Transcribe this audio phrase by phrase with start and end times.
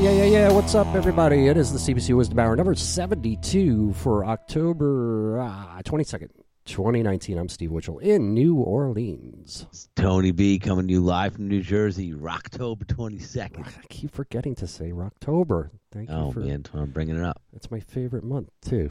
[0.00, 0.52] Yeah, yeah, yeah.
[0.52, 1.46] What's up, everybody?
[1.48, 6.30] It is the CBC Wizdumb Hour, number 72 for October uh, 22nd,
[6.64, 7.36] 2019.
[7.36, 9.66] I'm Steve Witchell in New Orleans.
[9.68, 13.66] It's Tony B coming to you live from New Jersey, Rocktober 22nd.
[13.66, 15.68] I keep forgetting to say Rocktober.
[15.92, 17.42] Thank Oh, you for man, I'm bringing it up.
[17.52, 18.90] It's my favorite month, too.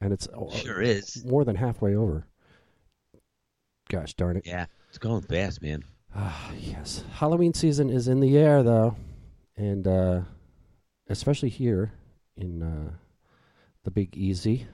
[0.00, 1.24] And it's uh, Sure is.
[1.24, 2.26] more than halfway over.
[3.88, 4.42] Gosh darn it.
[4.44, 5.84] Yeah, it's going fast, man.
[6.16, 7.04] Ah, yes.
[7.12, 8.96] Halloween season is in the air, though,
[9.60, 10.20] and uh,
[11.08, 11.92] especially here
[12.36, 12.92] in uh,
[13.84, 14.66] the Big Easy.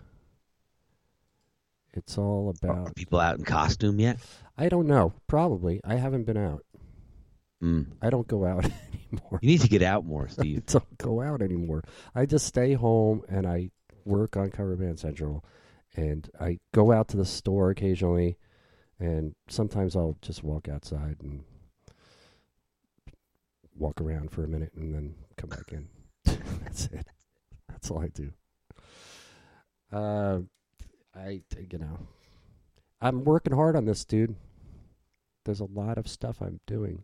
[1.92, 2.94] It's all Are about.
[2.94, 4.18] people out in costume yet?
[4.56, 5.12] I don't know.
[5.26, 5.80] Probably.
[5.84, 6.62] I haven't been out.
[7.62, 7.86] Mm.
[8.02, 8.64] I don't go out
[9.10, 9.38] anymore.
[9.40, 10.66] You need to get out more, I Steve.
[10.66, 11.82] don't go out anymore.
[12.14, 13.70] I just stay home and I
[14.04, 15.42] work on Cover Band Central,
[15.96, 18.36] and I go out to the store occasionally,
[19.00, 21.42] and sometimes I'll just walk outside and
[23.76, 25.88] walk around for a minute and then come back in.
[26.62, 27.06] That's it.
[27.68, 28.32] That's all I do.
[29.92, 30.40] Uh,
[31.14, 31.98] I you know,
[33.00, 34.34] I'm working hard on this, dude.
[35.44, 37.02] There's a lot of stuff I'm doing.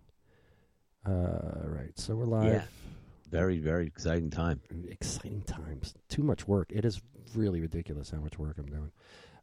[1.06, 1.92] Uh, right.
[1.96, 2.52] So we're live.
[2.52, 2.62] Yeah.
[3.30, 4.60] Very, very exciting time.
[4.88, 5.94] exciting times.
[6.08, 6.70] Too much work.
[6.70, 7.00] It is
[7.34, 8.92] really ridiculous how much work I'm doing.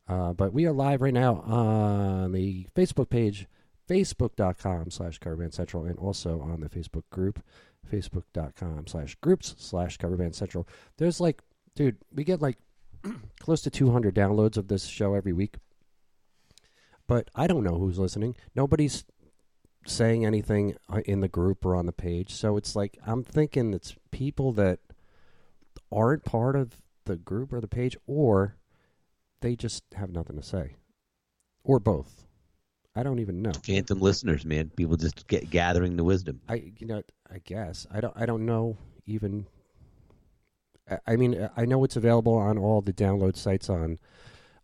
[0.07, 3.47] Uh, but we are live right now on the Facebook page,
[3.89, 7.43] facebook.com slash Coverband Central, and also on the Facebook group,
[7.91, 10.67] facebook.com slash groups slash Coverband Central.
[10.97, 11.41] There's like,
[11.75, 12.57] dude, we get like
[13.39, 15.55] close to 200 downloads of this show every week.
[17.07, 18.35] But I don't know who's listening.
[18.53, 19.03] Nobody's
[19.87, 22.31] saying anything uh, in the group or on the page.
[22.33, 24.79] So it's like I'm thinking it's people that
[25.91, 28.57] aren't part of the group or the page, or
[29.41, 30.75] they just have nothing to say,
[31.63, 32.25] or both.
[32.95, 33.51] I don't even know.
[33.63, 34.71] Phantom listeners, man.
[34.75, 36.41] People just get gathering the wisdom.
[36.49, 37.01] I you know
[37.31, 39.45] I guess I don't I don't know even.
[40.89, 43.99] I- I mean I know it's available on all the download sites on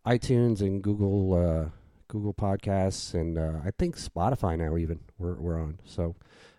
[0.04, 1.68] iTunes and Google uh,
[2.08, 5.78] Google Podcasts and uh, I think Spotify now even we're we're on.
[5.84, 6.14] So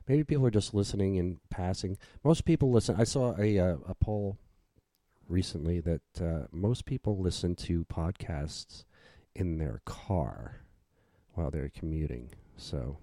[0.08, 1.98] maybe people are just listening and passing.
[2.24, 2.96] Most people listen.
[2.98, 4.38] I saw a uh, a poll
[5.28, 8.86] recently that uh, most people listen to podcasts
[9.36, 10.62] in their car
[11.38, 12.30] while they're commuting.
[12.58, 12.98] So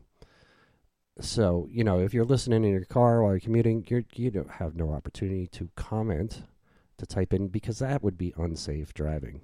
[1.20, 4.50] so you know if you're listening in your car while you're commuting you're, you don't
[4.50, 6.42] have no opportunity to comment
[6.98, 9.40] to type in because that would be unsafe driving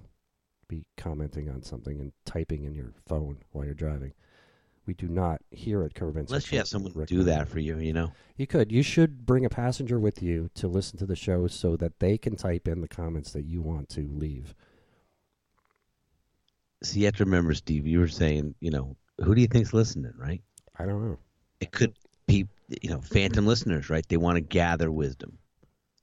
[0.67, 4.13] be commenting on something and typing in your phone while you're driving
[4.85, 7.93] we do not here at Cover Unless you have someone do that for you, you
[7.93, 8.11] know.
[8.35, 11.77] you could you should bring a passenger with you to listen to the show so
[11.77, 14.55] that they can type in the comments that you want to leave
[16.83, 19.73] See, you have to remember, Steve, you were saying, you know, who do you think's
[19.73, 20.41] listening, right?
[20.79, 21.19] i don't know
[21.59, 21.93] It could
[22.27, 22.47] be,
[22.81, 24.07] you know, phantom listeners, right?
[24.07, 25.37] They want to gather wisdom.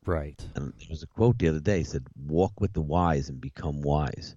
[0.06, 3.40] right And there was a quote the other day said, "Walk with the wise and
[3.40, 4.36] become wise,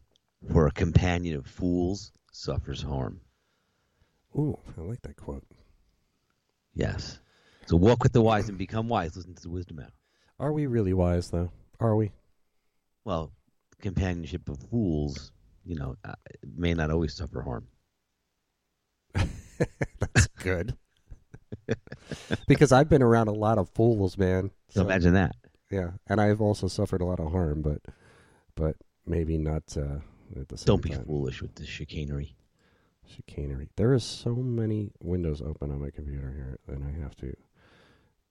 [0.52, 3.22] for a companion of fools suffers harm."
[4.36, 5.46] ooh i like that quote
[6.74, 7.20] Yes.
[7.68, 9.16] So walk with the wise and become wise.
[9.16, 9.92] Listen to the wisdom out.
[10.40, 12.12] are we really wise though are we
[13.04, 13.32] Well,
[13.80, 15.32] companionship of fools,
[15.66, 16.14] you know, uh,
[16.56, 17.68] may not always suffer harm.
[19.16, 20.76] That's good.
[22.48, 24.52] because I've been around a lot of fools, man.
[24.70, 25.36] So imagine that.
[25.70, 27.82] Yeah, and I've also suffered a lot of harm, but
[28.56, 28.76] but
[29.06, 30.00] maybe not uh,
[30.40, 31.06] at the same Don't be time.
[31.06, 32.36] foolish with this chicanery.
[33.08, 33.70] Chicanery.
[33.76, 37.34] There is so many windows open on my computer here, and I have to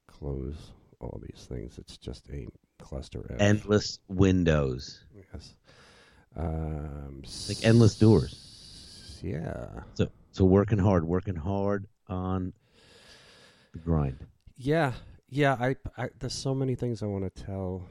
[0.07, 1.79] close all these things.
[1.79, 2.47] It's just a
[2.79, 3.41] cluster F.
[3.41, 5.55] Endless windows, yes,
[6.37, 9.21] um, like endless doors.
[9.23, 12.53] Yeah, So, so working hard, working hard on
[13.73, 14.19] the grind.
[14.57, 14.93] Yeah,
[15.29, 17.87] yeah, I, I there's so many things I want to tell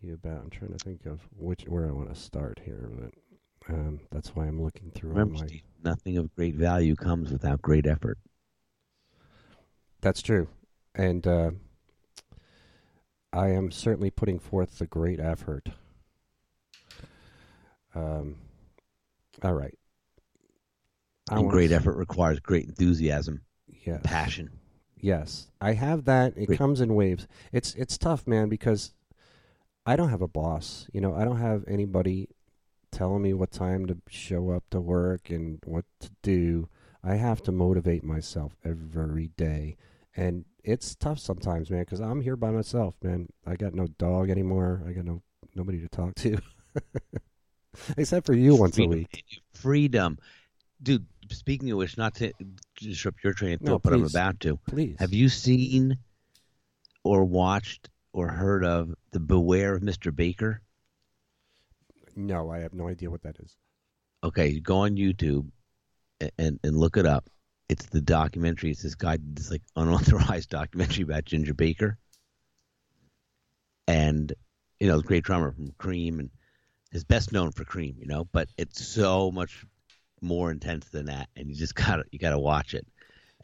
[0.00, 0.42] you about.
[0.42, 4.34] I'm trying to think of which where I want to start here, but um, that's
[4.36, 5.46] why I'm looking through all Remember, my.
[5.46, 8.18] Steve, nothing of great value comes without great effort.
[10.00, 10.48] That's true,
[10.94, 11.50] and uh,
[13.32, 15.70] I am certainly putting forth the great effort.
[17.98, 18.36] Um,
[19.42, 19.74] all right.
[21.48, 23.42] Great effort requires great enthusiasm,
[23.84, 23.98] Yeah.
[24.02, 24.50] passion.
[25.00, 26.32] Yes, I have that.
[26.36, 26.58] It Great.
[26.58, 27.28] comes in waves.
[27.52, 28.92] It's it's tough, man, because
[29.86, 30.88] I don't have a boss.
[30.92, 32.28] You know, I don't have anybody
[32.90, 36.68] telling me what time to show up to work and what to do.
[37.04, 39.76] I have to motivate myself every day,
[40.16, 43.28] and it's tough sometimes, man, because I'm here by myself, man.
[43.46, 44.82] I got no dog anymore.
[44.86, 45.22] I got no
[45.54, 46.38] nobody to talk to,
[47.96, 49.24] except for you once a week.
[49.52, 50.18] Freedom.
[50.82, 52.32] Dude, speaking of which, not to
[52.76, 54.56] disrupt your train of No, thought, but I'm about to.
[54.68, 55.98] Please, Have you seen
[57.04, 60.14] or watched or heard of the Beware of Mr.
[60.14, 60.60] Baker?
[62.16, 63.56] No, I have no idea what that is.
[64.24, 65.48] Okay, go on YouTube
[66.38, 67.30] and and look it up.
[67.68, 68.70] It's the documentary.
[68.70, 71.98] It's this guy this like unauthorized documentary about Ginger Baker,
[73.86, 74.32] and
[74.80, 76.30] you know, the great drummer from Cream, and
[76.92, 77.96] is best known for Cream.
[77.98, 79.64] You know, but it's so much
[80.20, 82.86] more intense than that, and you just gotta you gotta watch it.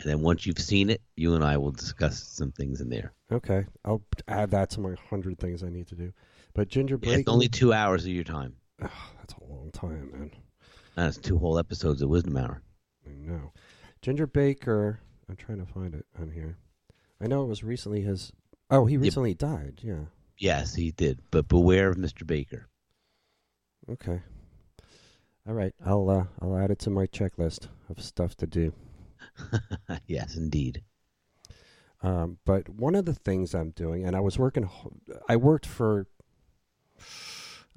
[0.00, 3.12] And then once you've seen it, you and I will discuss some things in there.
[3.30, 6.12] Okay, I'll add that to my hundred things I need to do.
[6.52, 8.54] But Ginger Yeah, It's only two hours of your time.
[8.82, 10.30] Ugh, that's a long time, man.
[10.96, 12.62] That's two whole episodes of Wizdumb Hour.
[13.06, 13.52] I know.
[14.02, 15.00] Ginger Baker.
[15.28, 16.58] I'm trying to find it on here.
[17.20, 18.32] I know it was recently his.
[18.70, 19.80] Oh, he recently died.
[19.82, 20.06] Yeah.
[20.38, 21.20] Yes, he did.
[21.30, 22.26] But beware of Mr.
[22.26, 22.68] Baker.
[23.90, 24.20] Okay.
[25.46, 25.74] All right.
[25.84, 28.72] I'll uh, I'll add it to my checklist of stuff to do.
[30.06, 30.82] yes, indeed.
[32.02, 34.68] Um, but one of the things I'm doing, and I was working,
[35.28, 36.06] I worked for,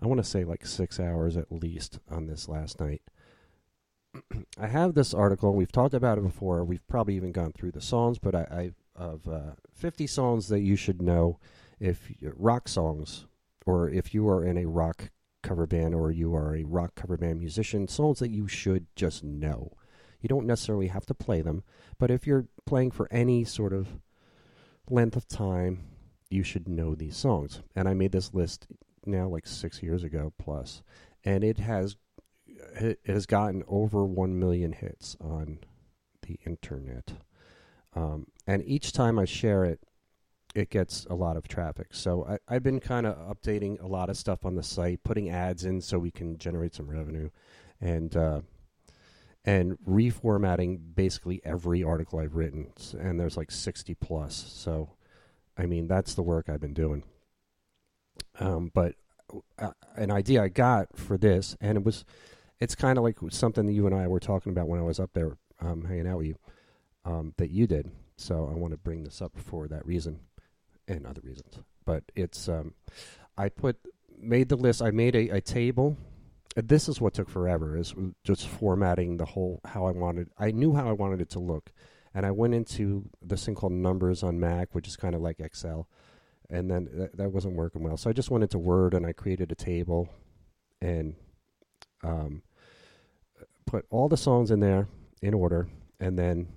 [0.01, 3.01] I want to say like six hours at least on this last night.
[4.59, 5.55] I have this article.
[5.55, 6.63] We've talked about it before.
[6.65, 10.61] We've probably even gone through the songs, but I, I of uh, 50 songs that
[10.61, 11.39] you should know
[11.79, 13.27] if rock songs,
[13.65, 15.11] or if you are in a rock
[15.47, 19.23] cover band or you are a rock cover band musician, songs that you should just
[19.23, 19.71] know.
[20.21, 21.63] You don't necessarily have to play them,
[21.99, 23.99] but if you're playing for any sort of
[24.89, 25.85] length of time,
[26.29, 27.61] you should know these songs.
[27.75, 28.67] And I made this list
[29.05, 30.81] now like six years ago plus,
[31.23, 31.95] and it has
[32.45, 35.59] it has gotten over one million hits on
[36.25, 37.13] the internet.
[37.95, 39.79] Um, and each time I share it,
[40.57, 41.89] it gets a lot of traffic.
[41.91, 45.29] So I, I've been kind of updating a lot of stuff on the site, putting
[45.29, 47.29] ads in so we can generate some revenue,
[47.79, 48.41] and uh,
[49.45, 52.71] and reformatting basically every article I've written.
[52.99, 54.33] And there's like sixty plus.
[54.35, 54.89] So
[55.55, 57.03] I mean that's the work I've been doing.
[58.39, 58.95] Um, but
[59.59, 62.03] uh, an idea I got for this, and it was,
[62.59, 64.99] it's kind of like something that you and I were talking about when I was
[64.99, 66.35] up there um, hanging out with you,
[67.03, 67.91] um, that you did.
[68.15, 70.19] So I want to bring this up for that reason
[70.87, 71.59] and other reasons.
[71.85, 72.73] But it's, um,
[73.37, 73.77] I put,
[74.19, 75.97] made the list, I made a, a table.
[76.55, 77.93] Uh, This is what took forever, is
[78.23, 81.71] just formatting the whole, how I wanted, I knew how I wanted it to look.
[82.13, 85.39] And I went into this thing called Numbers on Mac, which is kind of like
[85.39, 85.87] Excel
[86.49, 87.97] and then that, that wasn't working well.
[87.97, 90.09] So I just went into Word and I created a table
[90.81, 91.15] and
[92.03, 92.41] um,
[93.65, 94.87] put all the songs in there
[95.21, 95.67] in order,
[95.99, 96.47] and then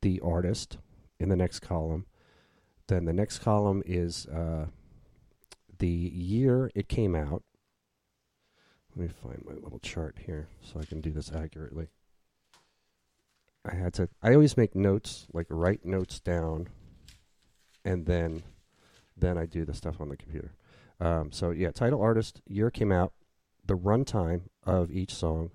[0.00, 0.78] the artist
[1.20, 2.06] in the next column.
[2.88, 4.66] Then the next column is uh,
[5.78, 7.42] the year it came out.
[8.94, 11.88] Let me find my little chart here so I can do this accurately.
[13.64, 14.08] I had to.
[14.22, 16.68] I always make notes, like write notes down,
[17.84, 18.42] and then
[19.16, 20.52] then I do the stuff on the computer.
[21.00, 23.12] Um, so yeah, title, artist, year came out,
[23.64, 25.50] the runtime of each song,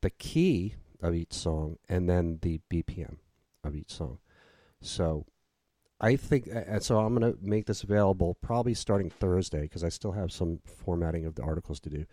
[0.00, 3.16] the key of each song, and then the BPM
[3.62, 4.18] of each song.
[4.80, 5.26] So
[6.00, 9.90] I think, and so I'm going to make this available probably starting Thursday because I
[9.90, 12.06] still have some formatting of the articles to do.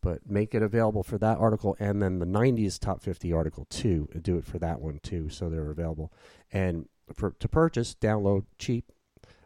[0.00, 4.08] But make it available for that article and then the 90s top 50 article too.
[4.22, 6.12] Do it for that one too, so they're available.
[6.52, 8.92] And for to purchase, download cheap,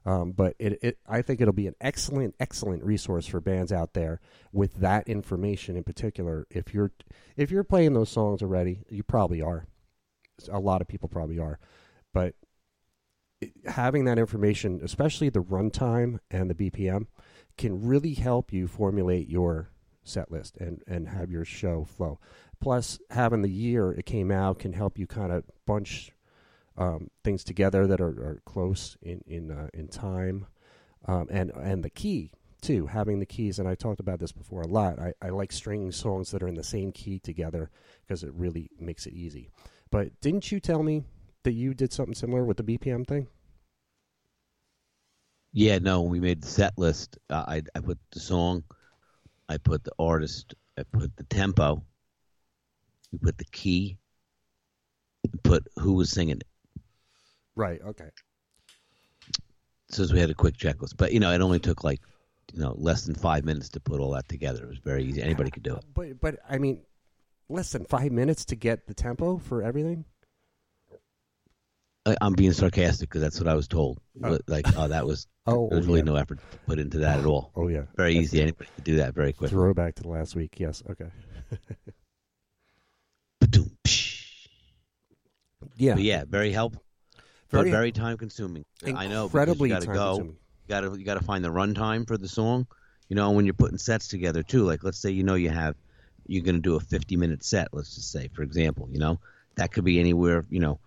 [0.04, 3.94] um, but it, it, I think it'll be an excellent, excellent resource for bands out
[3.94, 4.20] there
[4.52, 6.46] with that information in particular.
[6.50, 6.92] If you're
[7.36, 9.66] if you're playing those songs already, you probably are.
[10.50, 11.58] A lot of people probably are,
[12.12, 12.34] but
[13.66, 17.06] having that information, especially the runtime and the BPM,
[17.56, 19.70] can really help you formulate your
[20.04, 22.18] set list and and have your show flow.
[22.60, 26.12] Plus, having the year it came out can help you kind of bunch
[26.76, 30.46] um, things together that are, are close in in uh, in time,
[31.06, 33.58] um, and and the key too, having the keys.
[33.58, 34.98] And I talked about this before a lot.
[34.98, 37.70] I, I like stringing songs that are in the same key together
[38.06, 39.50] because it really makes it easy.
[39.90, 41.02] But didn't you tell me
[41.44, 43.26] that you did something similar with the BPM thing?
[45.52, 46.00] Yeah, no.
[46.02, 48.64] When we made the set list, uh, I I put the song,
[49.48, 51.84] I put the artist, I put the tempo,
[53.12, 53.98] we put the key,
[55.42, 56.46] put who was singing it.
[57.54, 57.80] Right.
[57.82, 58.08] Okay.
[59.90, 62.00] So we had a quick checklist, but you know, it only took like
[62.54, 64.64] you know less than five minutes to put all that together.
[64.64, 65.22] It was very easy.
[65.22, 65.84] Anybody could do it.
[65.92, 66.82] But but I mean,
[67.50, 70.06] less than five minutes to get the tempo for everything.
[72.20, 74.00] I'm being sarcastic because that's what I was told.
[74.24, 74.38] Oh.
[74.48, 76.04] Like, oh, that was Oh, there's really yeah.
[76.04, 77.52] no effort put into that at all.
[77.56, 77.82] Oh yeah.
[77.96, 78.42] Very That's easy.
[78.42, 79.54] Anybody could do that very quickly.
[79.54, 80.54] Throwback to the last week.
[80.58, 80.82] Yes.
[80.88, 81.06] Okay.
[85.76, 85.94] Yeah.
[85.94, 86.82] But yeah, very helpful,
[87.50, 88.64] Very- very time consuming.
[88.84, 89.94] I know Incredibly you got to go.
[89.94, 90.36] time-consuming.
[90.36, 92.66] You got to you got to find the runtime for the song.
[93.08, 94.62] You know, when you're putting sets together too.
[94.62, 95.74] Like, let's say you know you have
[96.26, 97.68] you're going to do a 50 minute set.
[97.72, 99.18] Let's just say, for example, you know
[99.56, 100.46] that could be anywhere.
[100.50, 100.80] You know,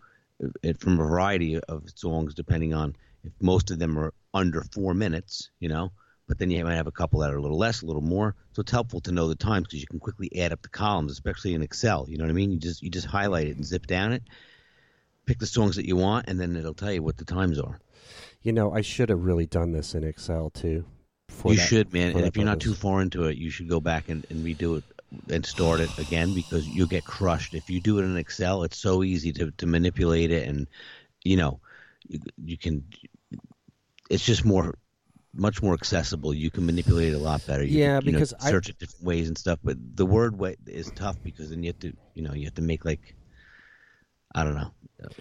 [0.63, 4.94] it, from a variety of songs, depending on if most of them are under four
[4.94, 5.50] minutes.
[5.60, 5.92] You know.
[6.27, 8.36] But then you might have a couple that are a little less, a little more.
[8.54, 11.12] So it's helpful to know the times because you can quickly add up the columns,
[11.12, 12.08] especially in Excel.
[12.10, 12.51] You know what I mean?
[12.51, 14.24] You just you just highlight it and zip down it,
[15.25, 17.80] pick the songs that you want, and then it'll tell you what the times are.
[18.42, 20.86] You know, I should have really done this in Excel too.
[21.46, 22.15] you that- should, man.
[22.15, 24.77] And if you're not too far into it, you should go back and, and redo
[24.77, 24.84] it
[25.30, 27.54] and stored it again because you'll get crushed.
[27.54, 30.68] If you do it in Excel, it's so easy to, to manipulate it, and
[31.24, 31.60] you know,
[32.08, 32.84] you, you can.
[34.10, 34.76] It's just more,
[35.34, 36.34] much more accessible.
[36.34, 37.64] You can manipulate it a lot better.
[37.64, 39.60] You Yeah, can, you know, because I- search it different ways and stuff.
[39.64, 42.56] But the word way is tough because then you have to, you know, you have
[42.56, 43.16] to make like,
[44.36, 44.72] I don't know.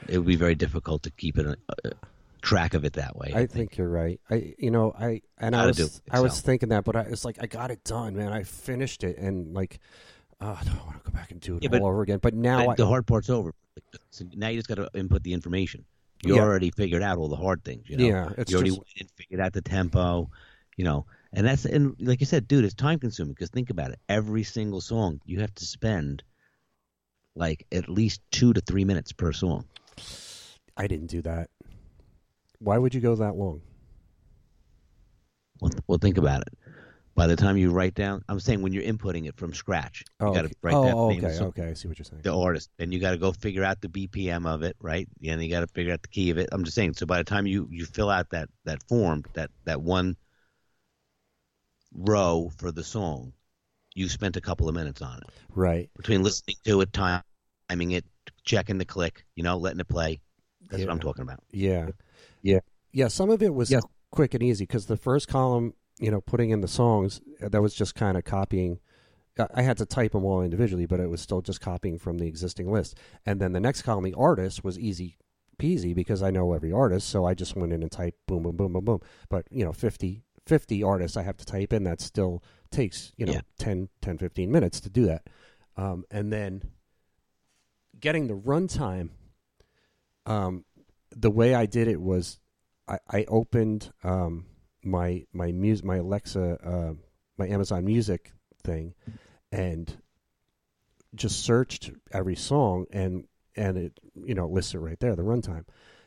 [0.08, 1.46] It would be very difficult to keep it.
[1.46, 1.90] Uh,
[2.44, 3.32] Track of it that way.
[3.34, 4.20] I think you're right.
[4.30, 7.08] I, you know, I and I was, do it I was thinking that, but I
[7.08, 8.32] was like, I got it done, man.
[8.32, 9.78] I finished it, and like,
[10.40, 12.18] oh, I don't want to go back and do it Yeah, all but- over again.
[12.20, 13.54] But now, I, the hard part's over.
[14.10, 15.84] So now you just got to input the information.
[16.22, 16.42] You Yeah.
[16.42, 17.88] already figured out all the hard things.
[17.88, 18.04] You know?
[18.06, 20.30] Yeah, it's you already just- went and figured out the tempo.
[20.76, 23.90] You know, and that's and like you said, dude, it's time consuming because think about
[23.90, 24.00] it.
[24.08, 26.22] Every single song you have to spend
[27.36, 29.64] like at least two to three minutes per song.
[30.76, 31.50] I didn't do that.
[32.58, 33.60] Why would you go that long?
[35.60, 36.54] Well, well, think about it.
[37.14, 40.26] By the time you write down, I'm saying when you're inputting it from scratch, Oh,
[40.26, 40.54] you got to okay.
[40.62, 41.48] write oh, down name of okay, song.
[41.48, 41.68] okay.
[41.70, 42.22] I see what you're saying.
[42.22, 45.08] the artist, and you got to go figure out the BPM of it, right?
[45.26, 46.48] And you got to figure out the key of it.
[46.52, 46.94] I'm just saying.
[46.94, 50.16] So by the time you you fill out that that form, that that one
[51.94, 53.32] row for the song,
[53.94, 55.90] you spent a couple of minutes on it Right.
[55.96, 58.04] between listening to it, timing it,
[58.44, 60.20] checking the click, you know, letting it play.
[60.70, 60.86] That's Yeah.
[60.86, 61.40] what I'm talking about.
[61.52, 61.90] Yeah.
[62.44, 62.60] Yeah.
[62.92, 63.08] Yeah.
[63.08, 63.80] Some of it was Yeah.
[64.12, 67.62] quick and easy because the first column, you know, putting in the songs, uh, that
[67.62, 68.78] was just kind of copying.
[69.38, 72.18] I- I had to type them all individually, but it was still just copying from
[72.18, 72.96] the existing list.
[73.26, 75.16] And then the next column, the artist, was easy
[75.58, 77.08] peasy because I know every artist.
[77.08, 79.00] So I just went in and typed boom, boom, boom, boom, boom.
[79.28, 81.84] But, you know, 50, 50 artists I have to type in.
[81.84, 83.40] That still takes, you know, Yeah.
[83.58, 85.28] 10, 10, 15 minutes to do that.
[85.76, 86.62] Um, and then
[87.98, 89.10] getting the runtime,
[90.26, 90.64] um,
[91.16, 92.38] the way I did it was
[92.88, 94.46] I, I opened um,
[94.82, 96.94] my my mus my Alexa uh,
[97.38, 98.94] my Amazon Music thing
[99.52, 99.96] and
[101.14, 105.64] just searched every song and and it you know lists it right there the runtime.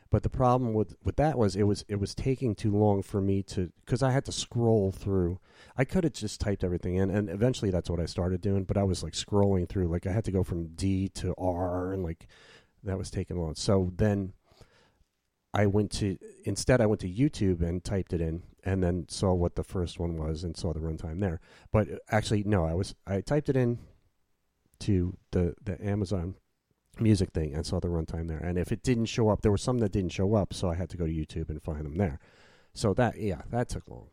[0.10, 3.20] But the problem with, with that was it was it was taking too long for
[3.20, 5.40] me to because I had to scroll through.
[5.76, 8.64] I could have just typed everything in, and eventually that's what I started doing.
[8.64, 11.92] But I was like scrolling through, like I had to go from D to R,
[11.92, 12.28] and like
[12.84, 13.56] that was taking long.
[13.56, 14.32] So then
[15.54, 19.34] I went to instead I went to YouTube and typed it in and then saw
[19.34, 21.40] what the first one was and saw the runtime there.
[21.72, 23.80] But uh, actually no, I was I typed it in
[24.82, 26.36] to the the Amazon
[27.00, 28.40] music thing and saw the runtime there.
[28.40, 30.76] And if it didn't show up, there were some that didn't show up, so I
[30.76, 32.20] had to go to YouTube and find them there.
[32.74, 34.10] So that yeah, that took long.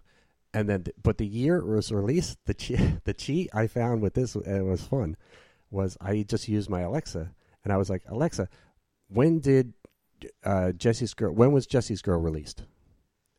[0.53, 4.15] And then but the year it was released, the cheat, the cheat I found with
[4.15, 5.17] this and it was fun
[5.71, 7.33] was I just used my Alexa
[7.65, 8.49] and I was like, "Alexa,
[9.09, 9.73] when did
[10.45, 11.33] uh, Jesse's Girl.
[11.33, 12.65] When was Jesse's Girl released?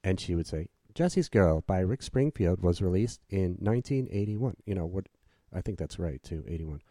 [0.04, 4.56] And she would say, Jesse's Girl by Rick Springfield was released in 1981.
[4.66, 5.08] You know what?
[5.54, 6.44] I think that's right too.
[6.48, 6.82] 81.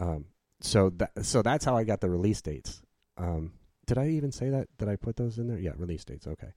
[0.00, 0.26] Um,
[0.60, 2.82] so that so that's how I got the release dates.
[3.16, 3.52] Um,
[3.86, 4.68] did I even say that?
[4.78, 5.58] Did I put those in there?
[5.58, 6.26] Yeah, release dates.
[6.26, 6.52] Okay.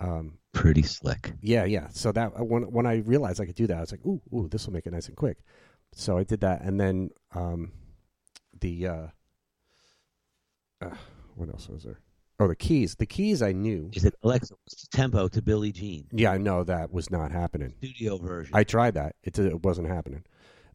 [0.00, 1.32] Um, Pretty slick.
[1.40, 1.88] yeah, yeah.
[1.90, 4.20] So that uh, when when I realized I could do that, I was like, ooh,
[4.34, 5.38] ooh, this will make it nice and quick.
[5.94, 7.72] So I did that, and then um,
[8.60, 9.06] the uh,
[10.80, 10.94] uh,
[11.34, 12.00] what else was there?
[12.38, 12.96] Oh, the keys.
[12.96, 13.90] The keys I knew.
[13.92, 16.08] He said, Alexa, what's the tempo to Billie Jean?
[16.12, 17.74] Yeah, I know that was not happening.
[17.78, 18.54] Studio version.
[18.54, 19.14] I tried that.
[19.22, 20.24] It, it wasn't happening.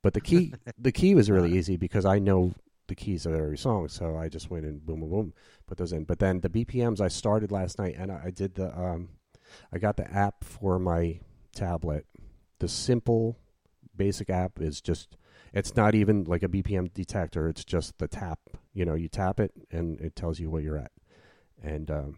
[0.02, 2.54] But the key the key was really easy because I know
[2.88, 5.34] the keys of every song, so I just went and boom boom boom
[5.66, 6.06] put those in.
[6.06, 9.10] But then the BPMs I started last night and I, I did the um
[9.74, 11.20] I got the app for my
[11.54, 12.06] tablet.
[12.60, 13.38] The simple
[13.96, 15.18] basic app is just
[15.54, 18.40] it's not even like a BPM detector, it's just the tap.
[18.74, 20.92] You know, you tap it and it tells you where you're at.
[21.64, 22.18] And um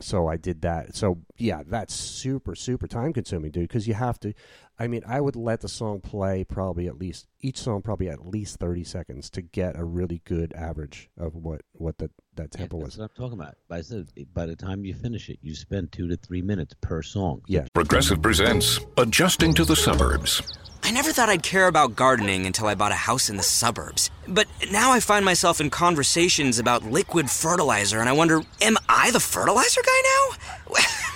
[0.00, 0.96] so I did that.
[0.96, 3.68] So yeah, that's super super time consuming, dude.
[3.68, 4.32] Because you have to.
[4.78, 8.26] I mean, I would let the song play probably at least each song probably at
[8.26, 12.78] least thirty seconds to get a really good average of what what the, that tempo
[12.78, 12.96] yeah, was.
[12.96, 13.56] That's what I'm talking about.
[13.70, 17.02] I said by the time you finish it, you spend two to three minutes per
[17.02, 17.42] song.
[17.46, 17.66] Yeah.
[17.74, 20.42] Progressive presents Adjusting to the Suburbs.
[20.84, 24.10] I never thought I'd care about gardening until I bought a house in the suburbs.
[24.26, 29.12] But now I find myself in conversations about liquid fertilizer, and I wonder, am I
[29.12, 30.21] the fertilizer guy now?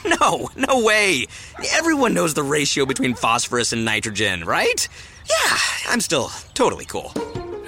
[0.20, 1.26] no, no way.
[1.72, 4.88] Everyone knows the ratio between phosphorus and nitrogen, right?
[5.28, 5.58] Yeah,
[5.88, 7.12] I'm still totally cool.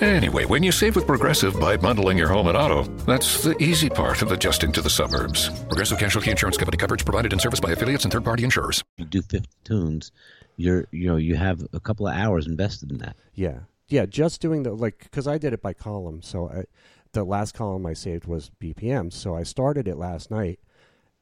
[0.00, 3.88] Anyway, when you save with Progressive by bundling your home and auto, that's the easy
[3.88, 5.48] part of adjusting to the suburbs.
[5.64, 8.84] Progressive Casualty Insurance Company coverage provided in service by affiliates and third-party insurers.
[8.96, 10.12] You do 50 tunes,
[10.58, 13.16] you're you know you have a couple of hours invested in that.
[13.34, 14.06] Yeah, yeah.
[14.06, 16.20] Just doing the like because I did it by column.
[16.20, 16.64] So I,
[17.12, 19.12] the last column I saved was BPM.
[19.12, 20.60] So I started it last night,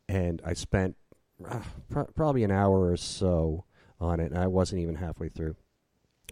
[0.09, 0.97] and I spent
[1.91, 3.65] pr- probably an hour or so
[4.01, 5.57] on it, and I wasn't even halfway through.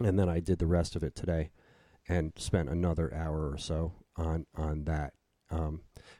[0.01, 1.51] And then I did the rest of it today,
[2.07, 5.13] and spent another hour or so on on that.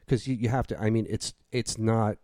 [0.04, 0.80] Because you you have to.
[0.80, 2.16] I mean, it's it's not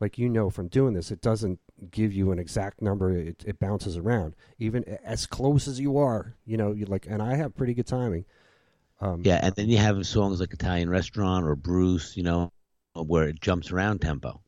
[0.00, 1.10] like you know from doing this.
[1.10, 1.60] It doesn't
[1.90, 3.12] give you an exact number.
[3.12, 6.34] It, it bounces around, even as close as you are.
[6.44, 8.24] You know, you like, and I have pretty good timing.
[9.00, 12.52] Um, Yeah, and then you have songs like Italian Restaurant or Bruce, you know,
[12.94, 14.42] where it jumps around tempo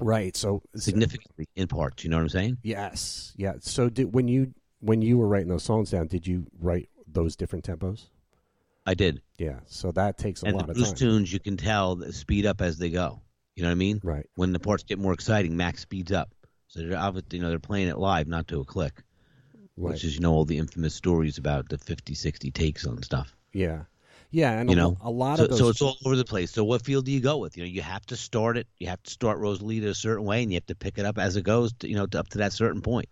[0.00, 0.36] Right.
[0.36, 2.04] So significantly in parts.
[2.04, 2.58] You know what I'm saying?
[2.62, 3.32] Yes.
[3.36, 3.54] Yeah.
[3.60, 7.36] So did when you when you were writing those songs down, did you write those
[7.36, 8.06] different tempos?
[8.86, 9.20] I did.
[9.38, 9.60] Yeah.
[9.66, 10.94] So that takes a and lot the of time.
[10.94, 13.20] tunes, you can tell speed up as they go.
[13.56, 14.00] You know what I mean?
[14.02, 14.26] Right.
[14.36, 16.32] When the parts get more exciting, Max speeds up.
[16.68, 19.02] So they're obviously, you know, they're playing it live, not to a click.
[19.76, 19.92] Right.
[19.92, 23.34] Which is, you know, all the infamous stories about the 50, 60 takes on stuff.
[23.52, 23.82] Yeah.
[24.30, 24.52] Yeah.
[24.58, 25.58] And you a, know, a lot so, of those.
[25.58, 26.50] so it's all over the place.
[26.52, 27.56] So what field do you go with?
[27.56, 28.66] You know, you have to start it.
[28.78, 31.18] You have to start Rosalita a certain way, and you have to pick it up
[31.18, 31.72] as it goes.
[31.74, 33.08] To, you know, to, up to that certain point.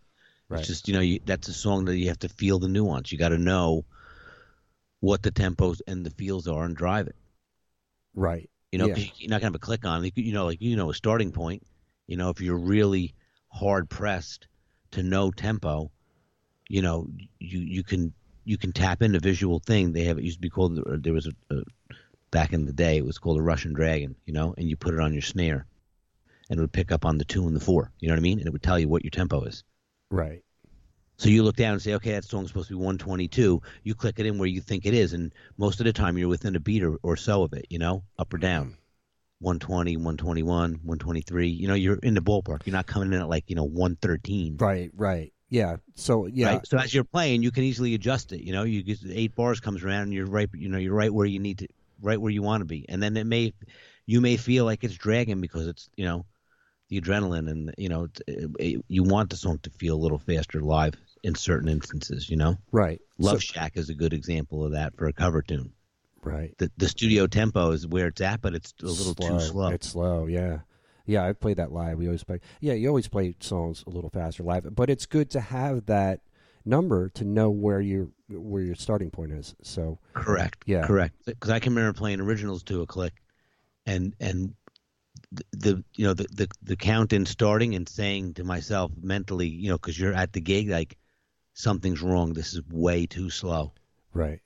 [0.48, 0.58] Right.
[0.60, 3.12] It's just you know, you, that's a song that you have to feel the nuance.
[3.12, 3.84] You got to know
[5.00, 7.16] what the tempos and the feels are and drive it.
[8.14, 8.48] right.
[8.72, 8.96] You know, Yeah.
[9.18, 10.04] you're not gonna have a click on.
[10.04, 10.12] it.
[10.16, 11.62] You know, like you know, a starting point.
[12.08, 13.14] You know, if you're really
[13.48, 14.48] hard pressed
[14.92, 15.92] to know tempo,
[16.68, 17.06] you know,
[17.38, 18.12] you you can
[18.44, 19.92] you can tap into visual thing.
[19.92, 20.80] They have it used to be called.
[21.02, 21.62] There was a, a
[22.30, 22.98] back in the day.
[22.98, 24.16] It was called a Russian dragon.
[24.26, 25.66] You know, and you put it on your snare,
[26.50, 27.92] and it would pick up on the two and the four.
[28.00, 28.38] You know what I mean?
[28.38, 29.64] And it would tell you what your tempo is.
[30.10, 30.42] Right.
[31.16, 33.62] So you look down and say, okay, that song's supposed to be 122.
[33.84, 36.28] You click it in where you think it is, and most of the time you're
[36.28, 38.66] within a beat or, or so of it, you know, up or down.
[38.66, 38.78] Mm-hmm.
[39.40, 41.48] 120, 121, 123.
[41.48, 42.64] You know, you're in the ballpark.
[42.64, 44.56] You're not coming in at like, you know, 113.
[44.56, 44.90] Right.
[44.94, 45.33] Right.
[45.54, 45.76] Yeah.
[45.94, 46.54] So yeah.
[46.54, 46.66] Right?
[46.66, 48.40] So as you're playing, you can easily adjust it.
[48.42, 51.14] You know, you get eight bars comes around and you're right, you know, you're right
[51.14, 51.68] where you need to,
[52.02, 52.84] right where you want to be.
[52.88, 53.54] And then it may,
[54.04, 56.26] you may feel like it's dragging because it's, you know,
[56.88, 60.18] the adrenaline and, you know, it, it, you want the song to feel a little
[60.18, 62.56] faster live in certain instances, you know?
[62.72, 63.00] Right.
[63.18, 65.72] Love So- Shack is a good example of that for a cover tune.
[66.24, 66.52] right.
[66.58, 69.68] The the studio tempo is where it's at, but it's a little too slow.
[69.68, 70.58] It's slow, yeah.
[71.06, 71.98] Yeah, I've played that live.
[71.98, 72.40] We always play.
[72.60, 76.20] Yeah, you always play songs a little faster live, but it's good to have that
[76.64, 79.54] number to know where your where your starting point is.
[79.62, 80.62] So Correct.
[80.66, 80.86] Yeah.
[80.86, 81.14] Correct.
[81.26, 83.12] Because I can remember playing originals to a click,
[83.84, 84.54] and and
[85.30, 89.48] the, the you know the, the the count in starting and saying to myself mentally,
[89.48, 90.96] you know, because you're at the gig, like
[91.52, 92.32] something's wrong.
[92.32, 93.72] This is way too slow.
[94.14, 94.40] right,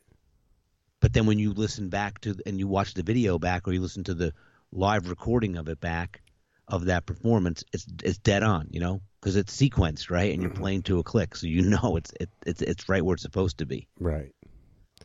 [1.01, 3.81] But then when you listen back to and you watch the video back or you
[3.81, 4.33] listen to the
[4.73, 6.21] live recording of it back
[6.69, 10.51] of that performance, it's it's dead on, you know, because it's sequenced right, and you're
[10.51, 13.59] playing to a click, so you know it's it, it's it's right where it's supposed
[13.59, 13.89] to be.
[13.99, 14.33] right,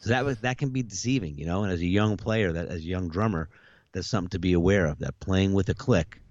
[0.02, 1.64] So that was that can be deceiving, you know.
[1.64, 3.50] And as a young player, that as a young drummer,
[3.94, 5.00] that's something to be aware of.
[5.00, 6.22] That playing with a click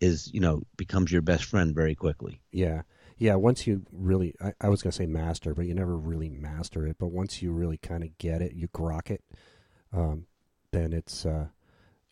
[0.00, 2.40] is, you know, becomes your best friend very quickly.
[2.52, 2.82] yeah,
[3.16, 3.34] yeah.
[3.34, 6.96] Once you really, I, I was gonna say master, but you never really master it.
[6.98, 9.24] But once you really kind of get it, you grok it,
[9.92, 10.26] um,
[10.72, 11.46] then it's, uh,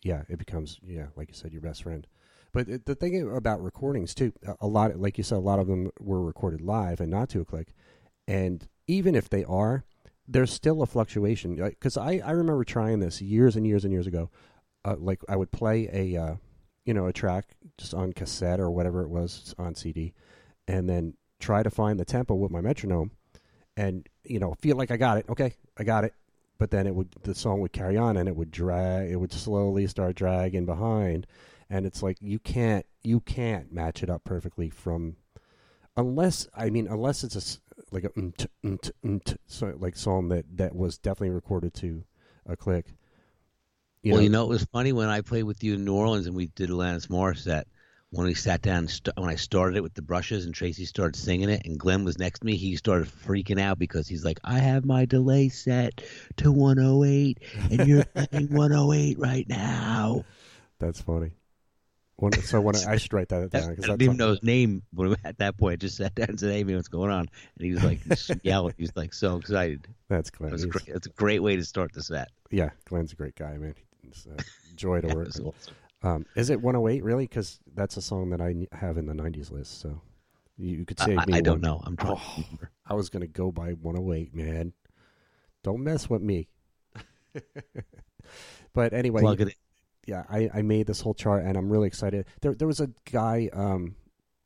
[0.01, 2.07] yeah, it becomes, yeah, like you said, your best friend.
[2.55, 5.91] But the thing about recordings too, a lot, like you said, a lot of them
[5.99, 7.73] were recorded live and not to a click.
[8.29, 9.83] And even if they are,
[10.25, 11.55] there's still a fluctuation.
[11.55, 14.29] Because I, I remember trying this years and years and years ago.
[14.85, 16.35] Uh, like I would play a uh,
[16.85, 17.45] you know, a track
[17.77, 20.13] just on cassette or whatever it was on CD,
[20.67, 23.11] and then try to find the tempo with my metronome,
[23.75, 25.25] and you know, feel like I got it.
[25.27, 26.13] Okay, I got it.
[26.57, 29.11] But then it would the song would carry on and it would drag.
[29.11, 31.27] It would slowly start dragging behind,
[31.69, 35.15] and it's like you can't you can't match it up perfectly from
[35.97, 37.59] unless I mean unless it's a
[37.91, 38.11] like a
[39.47, 42.03] so like song that that was definitely recorded to
[42.45, 42.93] a click.
[44.03, 46.35] well, you know, it was funny when I played with you in New Orleans and
[46.35, 47.65] we did Alanis Morissette.
[48.11, 51.17] When we sat down, st- when I started it with the brushes and Tracy started
[51.19, 54.39] singing it, and Glenn was next to me, he started freaking out because he's like,
[54.43, 56.01] "I have my delay set
[56.37, 57.39] to 108,
[57.71, 60.23] and you're playing 108 right now."
[60.79, 61.31] that's funny.
[62.17, 64.83] When, so when I, I should write that down I didn't even know his name
[65.25, 65.73] at that point.
[65.73, 67.99] I just sat down and said, "Hey, man, what's going on?" And he was like
[68.43, 68.73] yelling.
[68.77, 69.87] He was like so excited.
[70.07, 70.51] that's Glenn.
[70.51, 70.87] was great.
[70.87, 72.29] It's a great way to start the set.
[72.51, 73.75] Yeah, Glenn's a great guy, man.
[74.03, 74.37] It's a
[74.75, 75.41] joy to work with.
[75.41, 75.75] awesome.
[76.03, 77.25] Um, is it 108 really?
[77.25, 79.81] Because that's a song that I have in the 90s list.
[79.81, 79.99] So
[80.57, 81.33] you, could save I- me.
[81.33, 81.81] I don't know.
[81.83, 82.17] I'm trying.
[82.17, 82.43] Oh,
[82.85, 84.71] I was gonna go by 108, man.
[85.63, 86.47] Don't mess with me.
[88.73, 89.53] but anyway, Plug it in.
[90.05, 92.25] Yeah, I, I made this whole chart and I'm really excited.
[92.41, 93.95] There there was a guy um,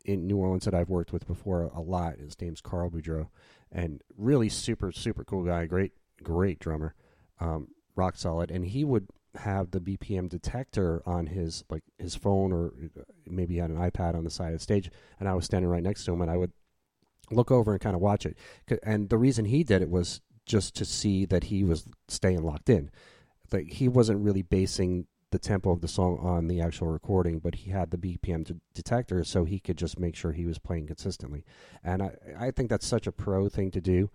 [0.05, 2.17] in New Orleans that I've worked with before a lot.
[2.17, 3.27] His name's Carl Boudreau,
[3.71, 5.65] and really super super cool guy.
[5.65, 5.93] Great
[6.23, 6.95] great drummer,
[7.39, 8.51] um, rock solid.
[8.51, 13.55] And he would have the BPM detector on his like his phone or uh, maybe
[13.55, 15.83] he had an iPad on the side of the stage, and I was standing right
[15.83, 16.53] next to him, and I would
[17.31, 18.37] look over and kind of watch it.
[18.83, 22.69] And the reason he did it was just to see that he was staying locked
[22.69, 22.89] in.
[23.51, 27.55] Like he wasn't really basing the tempo of the song on the actual recording, but
[27.55, 30.87] he had the BPM de- detector, so he could just make sure he was playing
[30.87, 31.45] consistently.
[31.83, 34.09] And I, I think that's such a pro thing to do,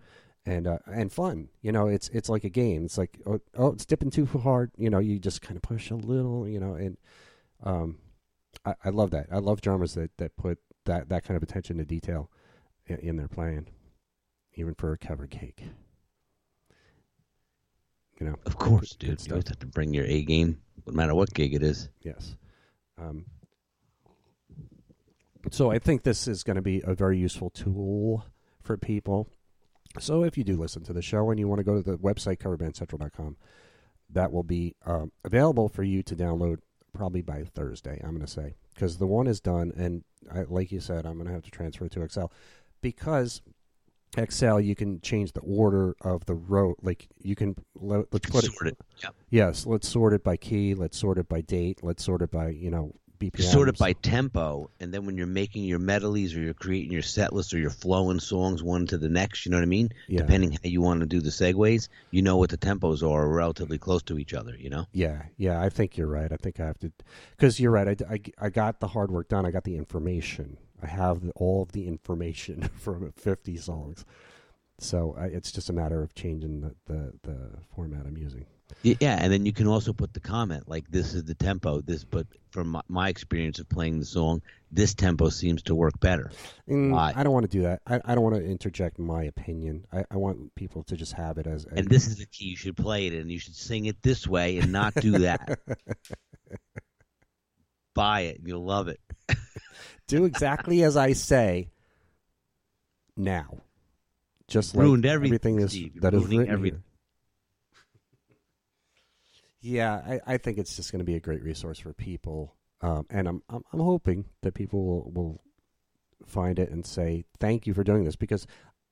[0.45, 1.49] and uh, and fun.
[1.61, 2.85] You know, it's it's like a game.
[2.85, 4.71] It's like oh, oh it's dipping too hard.
[4.77, 6.47] You know, you just kind of push a little.
[6.47, 6.97] You know, and
[7.63, 7.99] um,
[8.65, 9.27] I, I love that.
[9.31, 12.29] I love drummers that that put that that kind of attention to detail
[12.87, 13.67] in, in their playing,
[14.55, 15.63] even for a cover cake.
[18.19, 19.25] You know, Of course, dude.
[19.27, 21.89] You always have to bring your A game, no matter what gig it is.
[22.01, 22.35] Yes.
[22.97, 23.25] Um,
[25.51, 28.25] so I think this is going to be a very useful tool
[28.61, 29.27] for people.
[29.99, 31.97] So if you do listen to the show and you want to go to the
[31.97, 33.37] website coverbandcentral.com,
[34.09, 36.57] that will be um, available for you to download
[36.93, 37.99] probably by Thursday.
[38.03, 41.15] I'm going to say because the one is done, and I, like you said, I'm
[41.15, 42.31] going to have to transfer to Excel
[42.81, 43.41] because
[44.17, 46.75] Excel you can change the order of the row.
[46.81, 48.77] Like you can let, let's put Sort it.
[49.03, 49.09] Yeah.
[49.29, 50.73] Yes, let's sort it by key.
[50.73, 51.79] Let's sort it by date.
[51.83, 53.41] Let's sort it by you know BPM.
[53.41, 57.01] Sort it by tempo, and then when you're making your medleys or you're creating your
[57.01, 59.89] set list or you're flowing songs one to the next, you know what I mean?
[60.07, 60.19] Yeah.
[60.19, 63.77] Depending how you want to do the segues, you know what the tempos are relatively
[63.77, 64.85] close to each other, you know?
[64.91, 65.61] Yeah, yeah.
[65.61, 66.31] I think you're right.
[66.31, 66.91] I think I have to,
[67.31, 68.01] because you're right.
[68.01, 69.45] I, I, I got the hard work done.
[69.45, 70.57] I got the information.
[70.81, 74.05] I have the, all of the information from 50 songs.
[74.79, 78.45] So I, it's just a matter of changing the, the, the format I'm using.
[78.81, 81.81] Yeah, and then you can also put the comment like this is the tempo.
[81.81, 85.99] This, but from my, my experience of playing the song, this tempo seems to work
[85.99, 86.31] better.
[86.65, 87.13] Why?
[87.15, 87.81] I don't want to do that.
[87.87, 89.85] I, I don't want to interject my opinion.
[89.93, 91.65] I, I want people to just have it as.
[91.65, 92.45] And this is the key.
[92.45, 95.59] You should play it, and you should sing it this way, and not do that.
[97.95, 98.99] Buy it, you'll love it.
[100.07, 101.69] do exactly as I say
[103.17, 103.61] now.
[104.47, 106.01] Just Ruined like everything, everything is.
[106.01, 106.83] That is written everything.
[109.61, 109.77] here.
[109.77, 113.07] Yeah, I, I think it's just going to be a great resource for people, um,
[113.09, 115.41] and I'm, I'm I'm hoping that people will, will
[116.27, 118.45] find it and say thank you for doing this because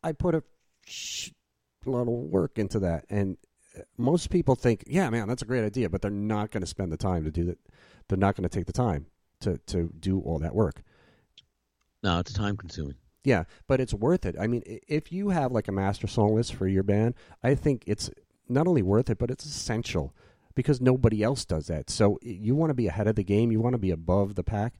[0.03, 0.43] I put a
[1.85, 3.37] lot of work into that, and
[3.77, 6.67] uh, most people think, yeah, man, that's a great idea, but they're not going to
[6.67, 7.59] spend the time to do that.
[8.09, 9.05] They're not going to take the time
[9.43, 10.81] to to do all that work.
[12.01, 12.95] No, it's time consuming.
[13.23, 14.35] Yeah, but it's worth it.
[14.37, 17.83] I mean, if you have like a master song list for your band, I think
[17.87, 18.09] it's
[18.49, 20.13] not only worth it, but it's essential
[20.55, 21.89] because nobody else does that.
[21.89, 23.51] So you want to be ahead of the game.
[23.51, 24.73] You want to be above the pack.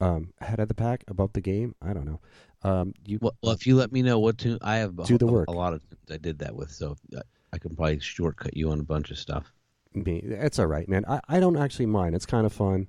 [0.00, 1.74] Um, ahead of the pack, above the game.
[1.82, 2.20] I don't know.
[2.62, 5.18] Um, you Well, well, if you let me know what tune, I have a, Do
[5.18, 5.48] the work.
[5.48, 8.80] A, lot of I did that with, so I, I can probably shortcut you on
[8.80, 9.52] a bunch of stuff.
[9.92, 11.04] me, it's all right, man.
[11.06, 12.14] I, I don't actually mind.
[12.14, 12.88] It's kind of fun.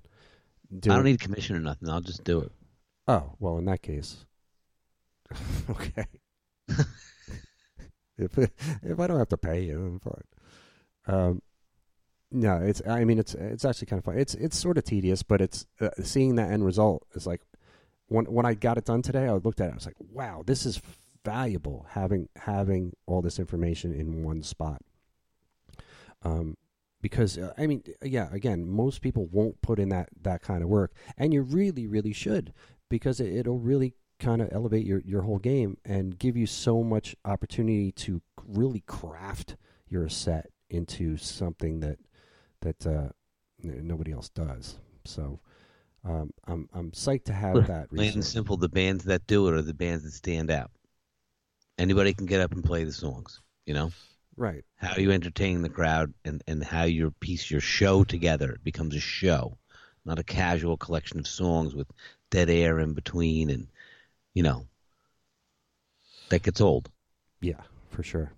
[0.75, 1.89] I don't need commission or nothing.
[1.89, 2.51] I'll just do it.
[3.07, 4.25] Oh well, in that case,
[5.69, 6.05] okay.
[8.17, 10.23] if if I don't have to pay you, then fine.
[11.07, 11.41] Um,
[12.31, 12.81] no, it's.
[12.87, 14.17] I mean, it's it's actually kind of fun.
[14.17, 17.41] It's it's sort of tedious, but it's uh, seeing that end result is like
[18.07, 19.27] when when I got it done today.
[19.27, 19.71] I looked at it.
[19.71, 20.81] I was like, wow, this is
[21.23, 24.81] valuable having having all this information in one spot.
[26.23, 26.57] Um,
[27.05, 30.69] because uh, I mean, yeah, again, most people won't put in that that kind of
[30.69, 32.51] work, and you really, really should
[32.89, 36.81] because it, it'll really kind of elevate your your whole game and give you so
[36.81, 39.55] much opportunity to really craft
[39.87, 41.99] your set into something that
[42.61, 43.09] that uh,
[43.61, 44.79] nobody else does.
[45.05, 45.39] So.
[46.07, 47.89] Um, I'm I'm psyched to have that.
[47.89, 50.69] Plain and simple, the bands that do it are the bands that stand out.
[51.79, 53.91] Anybody can get up and play the songs, you know?
[54.37, 54.63] Right.
[54.75, 58.95] How you entertain the crowd and, and how you piece your show together it becomes
[58.95, 59.57] a show,
[60.03, 61.87] not a casual collection of songs with
[62.31, 63.67] dead air in between and,
[64.33, 64.67] you know,
[66.29, 66.89] that gets old.
[67.41, 68.31] Yeah, for sure.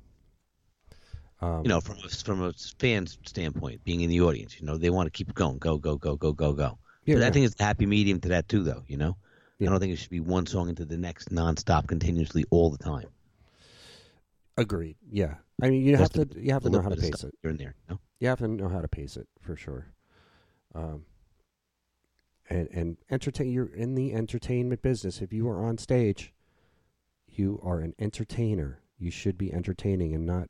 [1.41, 4.77] Um, You know, from a, from a fan's standpoint, being in the audience, you know,
[4.77, 6.77] they want to keep going, go, go, go, go, go, go.
[7.05, 8.83] Yeah, but I think it's a happy medium to that too, though.
[8.88, 9.17] You know,
[9.60, 9.69] Yeah.
[9.69, 12.77] I don't think it should be one song into the next nonstop, continuously, all the
[12.77, 13.07] time.
[14.58, 14.98] Agreed.
[15.10, 15.36] Yeah.
[15.62, 17.34] I mean, you have to you have to know how to pace it.
[17.43, 17.76] You're in there.
[17.88, 18.00] You know?
[18.20, 19.88] You have to know how to pace it for sure.
[20.74, 21.06] Um,
[22.50, 23.52] and and entertain.
[23.52, 25.22] You're in the entertainment business.
[25.22, 26.34] If you are on stage,
[27.28, 28.82] you are an entertainer.
[28.98, 30.50] You should be entertaining and not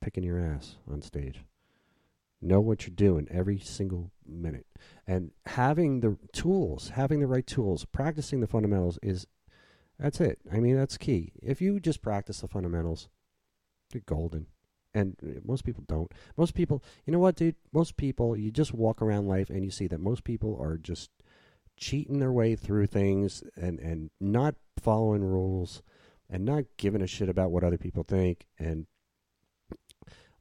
[0.00, 1.44] picking your ass on stage.
[2.40, 4.66] Know what you're doing every single minute,
[5.04, 9.26] and having the tools, having the right tools, practicing the fundamentals is
[9.98, 10.38] that's it.
[10.52, 11.32] I mean, that's key.
[11.42, 13.08] If you just practice the fundamentals,
[13.94, 14.46] you're golden.
[14.94, 16.10] And uh, most people don't.
[16.36, 17.56] Most people, you know what, dude?
[17.72, 21.10] Most people, you just walk around life and you see that most people are just
[21.76, 25.82] cheating their way through things and, and not following rules
[26.28, 28.46] and not giving a shit about what other people think.
[28.58, 28.86] And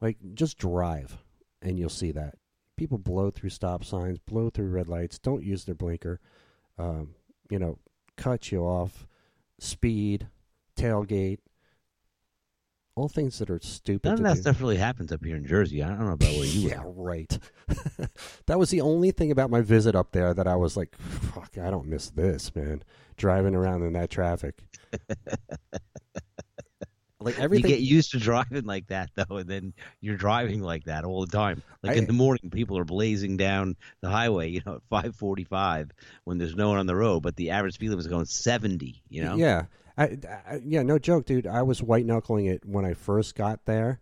[0.02, 1.18] like, just drive
[1.62, 2.36] and you'll see that.
[2.78, 6.20] People blow through stop signs, blow through red lights, don't use their blinker,
[6.78, 7.16] um,
[7.50, 7.80] you know,
[8.16, 9.08] cut you off,
[9.60, 10.28] speed,
[10.78, 11.40] tailgate,
[12.98, 14.10] all things that are stupid.
[14.10, 14.42] None of that do.
[14.42, 15.84] stuff really happens up here in Jersey.
[15.84, 17.38] I don't know about where you yeah, right.
[18.48, 21.58] that was the only thing about my visit up there that I was like, "Fuck,
[21.58, 22.84] I don't miss this, man."
[23.16, 24.62] Driving around in that traffic,
[27.20, 27.70] like everything.
[27.70, 31.26] You get used to driving like that, though, and then you're driving like that all
[31.26, 31.64] the time.
[31.84, 35.92] Like I- in the morning, people are blazing down the highway, you know, at 5:45
[36.26, 39.04] when there's no one on the road, but the average speed limit is going 70.
[39.10, 39.66] You know, Yeah,
[39.98, 41.48] I, I, yeah, no joke, dude.
[41.48, 44.00] I was white knuckling it when I first got there,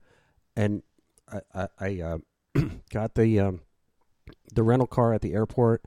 [0.55, 0.83] and
[1.31, 2.17] I, I, I uh,
[2.89, 3.61] got the um,
[4.53, 5.83] the rental car at the airport,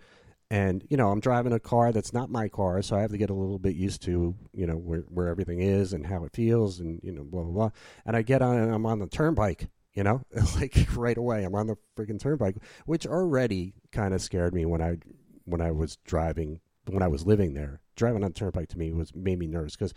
[0.50, 3.18] and you know I'm driving a car that's not my car, so I have to
[3.18, 6.32] get a little bit used to you know where where everything is and how it
[6.32, 7.70] feels, and you know blah blah blah.
[8.06, 9.68] And I get on and I'm on the turnpike.
[9.92, 10.22] You know,
[10.54, 14.80] like right away, I'm on the freaking turnpike, which already kind of scared me when
[14.80, 14.98] I
[15.44, 17.80] when I was driving when I was living there.
[17.96, 19.94] Driving on the turnpike to me was made me nervous because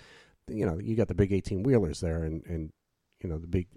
[0.48, 2.72] you know you got the big 18 wheelers there and and
[3.22, 3.68] you know the big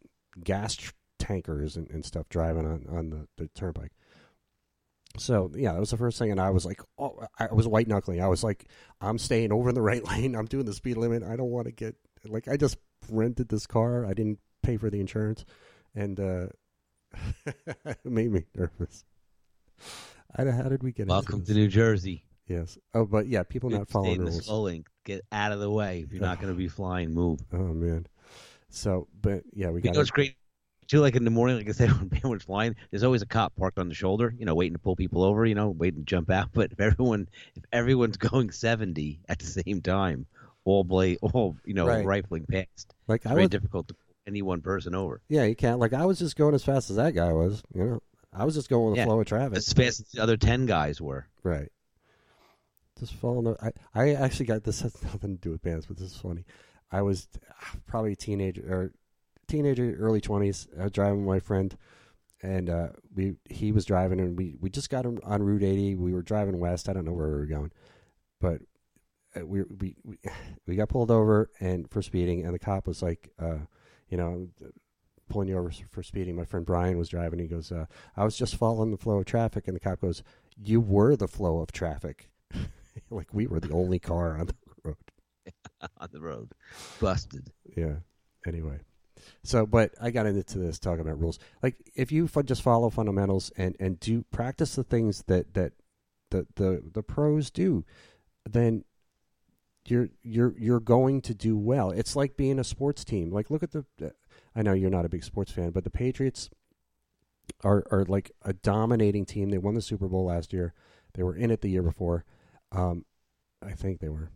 [0.42, 3.92] gas tr- tankers and, and stuff driving on on the, the turnpike.
[5.16, 7.86] So yeah, that was the first thing, and I was like, oh, I was white
[7.86, 8.20] knuckling.
[8.20, 8.66] I was like,
[9.00, 10.34] I'm staying over in the right lane.
[10.34, 11.22] I'm doing the speed limit.
[11.22, 11.96] I don't want to get
[12.26, 14.04] like I just rented this car.
[14.06, 15.44] I didn't pay for the insurance,
[15.94, 16.46] and uh,
[17.46, 19.04] it made me nervous.
[20.36, 21.06] I, how did we get?
[21.06, 21.54] welcome to?
[21.54, 22.24] New Jersey.
[22.46, 22.78] Yes.
[22.92, 24.46] Oh, but yeah, people not following the rules.
[24.46, 24.84] slow lane.
[25.04, 27.12] Get out of the way if you're not going to be flying.
[27.14, 27.40] Move.
[27.52, 28.06] Oh man.
[28.68, 29.94] So, but yeah, we You got.
[29.94, 30.36] know, it's great
[30.88, 31.00] too.
[31.00, 33.78] Like in the morning, like I said, when everyone's flying, there's always a cop parked
[33.78, 36.30] on the shoulder, you know, waiting to pull people over, you know, waiting to jump
[36.30, 36.50] out.
[36.52, 40.26] But if everyone, if everyone's going 70 at the same time,
[40.64, 42.04] all bla all you know, Right.
[42.04, 43.50] rifling past, Like it's I very was.
[43.50, 45.20] difficult to pull any one person over.
[45.28, 45.78] Yeah, you can't.
[45.78, 47.62] Like I was just going as fast as that guy was.
[47.74, 48.02] You know,
[48.32, 49.04] I was just going with the Yeah.
[49.06, 49.56] flow of traffic.
[49.58, 51.28] As fast as the other 10 guys were.
[51.42, 51.68] Right.
[52.98, 53.44] Just following.
[53.44, 56.16] The, I I actually got this has nothing to do with bands, but this is
[56.16, 56.44] funny.
[56.92, 58.92] I was ah, probably a teenager or
[59.48, 61.76] teenager, early twenties, uh, driving with my friend,
[62.42, 65.96] and uh, we he was driving, and we we just got on Route 80.
[65.96, 66.88] We were driving west.
[66.88, 67.72] I don't know where we were going,
[68.40, 68.60] but
[69.36, 70.18] uh, we we we
[70.66, 73.58] we got pulled over and for speeding, and the cop was like, uh,
[74.08, 74.48] you know.
[75.30, 76.36] Pulling you over for speeding.
[76.36, 77.38] My friend Brian was driving.
[77.38, 80.22] He goes, uh, "I was just following the flow of traffic," and the cop goes,
[80.54, 82.28] "You were the flow of traffic."
[83.10, 84.96] like we were the only car on the road.
[85.98, 86.52] on the road.
[87.00, 87.50] Busted.
[87.76, 87.96] Yeah.
[88.46, 88.80] Anyway,
[89.42, 91.38] so but I got into this talking about rules.
[91.62, 95.72] Like if you just follow fundamentals and and do practice the things that that
[96.30, 97.84] the the the pros do,
[98.44, 98.84] then
[99.86, 101.90] you're you're you're going to do well.
[101.90, 103.30] It's like being a sports team.
[103.30, 103.84] Like look at the.
[104.56, 106.50] I know you're not a big sports fan, but the Patriots
[107.62, 109.50] are are like a dominating team.
[109.50, 110.74] They won the Super Bowl last year.
[111.14, 112.24] They were in it the year before.
[112.74, 113.04] Um,
[113.62, 114.30] I think they were.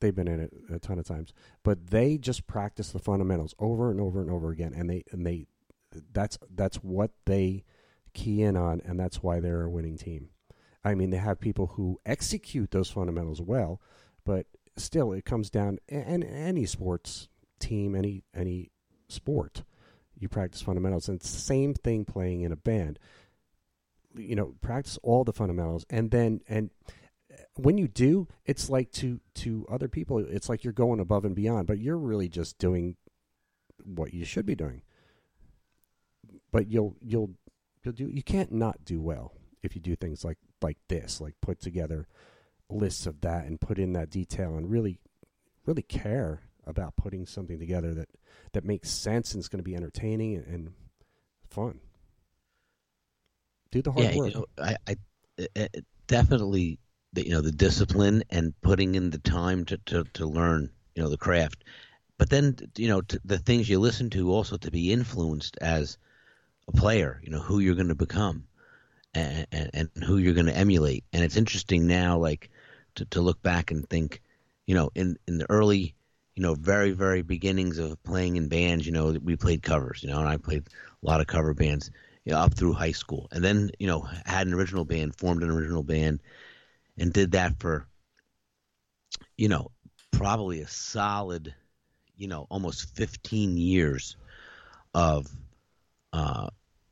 [0.00, 3.90] They've been in it a ton of times, but they just practice the fundamentals over
[3.90, 5.46] and over and over again, and they and they
[6.12, 7.64] that's that's what they
[8.12, 10.28] key in on, and that's why they're a winning team.
[10.84, 13.80] I mean, they have people who execute those fundamentals well,
[14.24, 17.28] but still, it comes down and any sports
[17.58, 18.70] team, any any
[19.08, 19.62] sport,
[20.18, 22.98] you practice fundamentals, and same thing playing in a band.
[24.16, 26.70] You know, practice all the fundamentals, and then and
[27.56, 31.34] when you do, it's like to to other people, it's like you're going above and
[31.34, 32.96] beyond, but you're really just doing
[33.84, 34.82] what you should be doing.
[36.50, 37.30] But you'll you'll
[37.82, 41.34] you'll do you can't not do well if you do things like like this, like
[41.40, 42.08] put together
[42.70, 44.98] lists of that and put in that detail and really
[45.66, 48.08] really care about putting something together that
[48.52, 50.72] that makes sense and is going to be entertaining and, and
[51.50, 51.80] fun.
[53.70, 54.34] Do the hard yeah, work.
[54.34, 54.96] You know, I, I
[55.36, 56.78] it definitely
[57.14, 61.02] the, you know the discipline and putting in the time to, to, to learn you
[61.02, 61.64] know the craft
[62.18, 65.96] but then you know the things you listen to also to be influenced as
[66.68, 68.44] a player you know who you're going to become
[69.14, 72.50] and, and, and who you're going to emulate and it's interesting now like
[72.96, 74.20] to, to look back and think
[74.66, 75.94] you know in in the early
[76.34, 80.10] you know very very beginnings of playing in bands you know we played covers you
[80.10, 80.64] know and i played
[81.02, 81.90] a lot of cover bands
[82.24, 85.42] you know, up through high school and then you know had an original band formed
[85.42, 86.20] an original band
[86.98, 87.86] and did that for
[89.36, 89.70] you know
[90.10, 91.54] probably a solid
[92.16, 94.16] you know almost 15 years
[94.94, 95.26] of
[96.12, 96.48] uh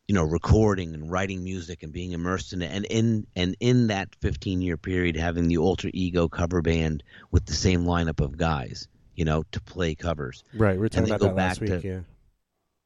[0.08, 2.72] you know recording and writing music and being immersed in it.
[2.72, 7.46] And in and in that 15 year period having the alter ego cover band with
[7.46, 10.44] the same lineup of guys you know to play covers.
[10.52, 12.00] Right we are talking about go that last back week to- yeah.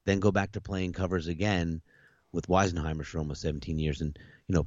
[0.04, 1.80] then go back to playing covers again
[2.32, 4.66] with Weisenheimer for almost 17 years and you know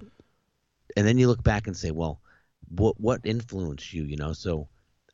[0.98, 2.20] and then you look back and say well
[2.68, 4.34] what what influenced you you know?
[4.34, 4.68] So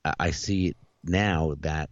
[0.04, 1.90] I, I see it now that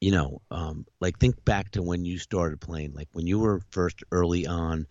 [0.00, 3.60] you know um like think back to when you started playing like when you were
[3.70, 4.86] first early on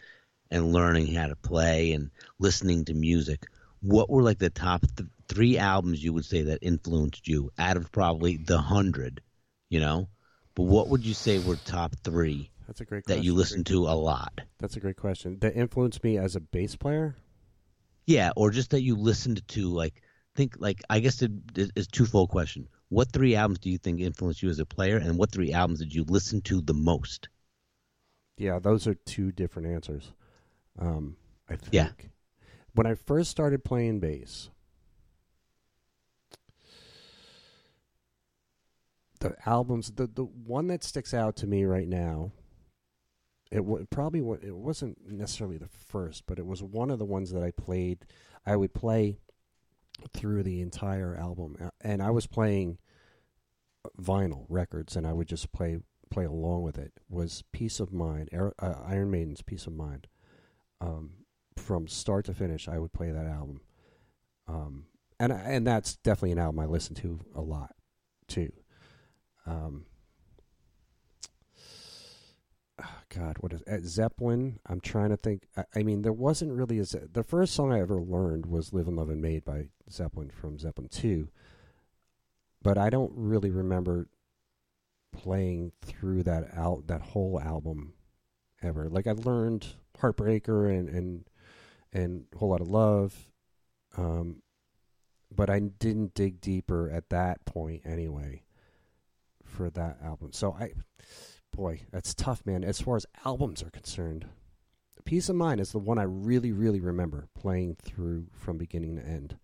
[0.50, 3.46] and learning how to play and listening to music
[3.82, 7.78] what were like the top th- three albums you would say that influenced you out
[7.78, 9.22] of probably the hundred
[9.74, 10.08] you know?
[10.54, 13.88] But what would you say were top three that's a great that you listen to
[13.88, 14.42] a lot?
[14.60, 15.40] That's a great question.
[15.40, 17.16] That influenced me as a bass player
[18.06, 20.02] Yeah, or just that you listened to like
[20.36, 22.68] think like I guess it is a twofold question.
[22.90, 25.80] What three albums do you think influenced you as a player, and what three albums
[25.80, 27.30] did you listen to the most?
[28.38, 30.12] Yeah, those are two different answers.
[30.78, 31.16] Um,
[31.50, 31.74] I think.
[31.74, 31.90] Yeah.
[32.76, 34.50] When I first started playing bass,
[39.20, 42.32] the albums, the the one that sticks out to me right now,
[43.52, 47.06] it w- probably wa- it wasn't necessarily the first, but it was one of the
[47.06, 48.06] ones that I played.
[48.46, 49.18] I would play
[50.14, 52.78] through the entire album, and I was playing
[54.00, 55.80] vinyl records, and I would just play
[56.10, 56.94] play along with it.
[57.10, 58.52] Was "Piece of Mind," uh,
[58.86, 60.08] Iron Maiden's "Piece of Mind."
[60.82, 61.12] Um,
[61.58, 63.62] from start to finish, I would play that album,
[64.48, 64.86] um,
[65.20, 67.76] and and that's definitely an album I listen to a lot
[68.28, 68.52] too.
[69.46, 69.86] Um,
[72.82, 74.60] ah, God, what is uh, Zeppelin?
[74.66, 75.48] I'm trying to think.
[75.56, 78.96] I, I mean, there wasn't really a the first song I ever learned was "Living
[78.96, 81.30] Loving Maid" by Zeppelin from Zeppelin Two,
[82.62, 84.08] but I don't really remember
[85.12, 87.94] playing through that out that whole album
[88.62, 88.90] ever.
[88.90, 89.68] Like I learned
[90.00, 91.26] Heartbreaker and and
[91.92, 93.32] and Whole Lot of Love,
[93.98, 94.42] um,
[95.32, 98.44] but I didn't dig deeper at that point anyway
[99.46, 100.34] for that album.
[100.34, 100.72] So I,
[101.54, 102.64] boy, that's tough, man.
[102.64, 104.26] As far as albums are concerned,
[105.06, 109.06] Piece of Mind is the one I really, really remember playing through from beginning to
[109.06, 109.38] end.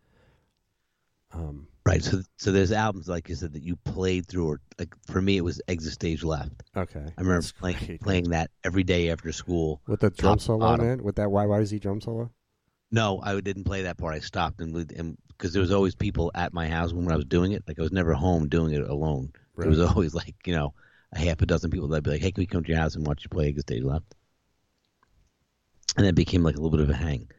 [1.31, 2.03] Um, Right.
[2.03, 5.37] So so there's albums like you said that you played through, or like for me
[5.37, 6.51] it was Exit Stage Left.
[6.77, 8.01] okay, I remember playing great.
[8.01, 9.81] playing that every day after school.
[9.87, 10.85] with the drum solo, bottom.
[10.85, 12.29] man, with that YYZ drum solo.
[12.91, 14.13] No, I didn't play that part.
[14.13, 17.25] I stopped and and because there was always people at my house when I was
[17.25, 17.63] doing it.
[17.67, 19.31] Like I was never home doing it alone.
[19.57, 20.75] It was always like you know
[21.13, 22.95] a half a dozen people that'd be like, "Hey, can we come to your house
[22.95, 24.15] and watch you play Exit Stage Left?"
[25.97, 27.29] And it became like a little bit of a hang.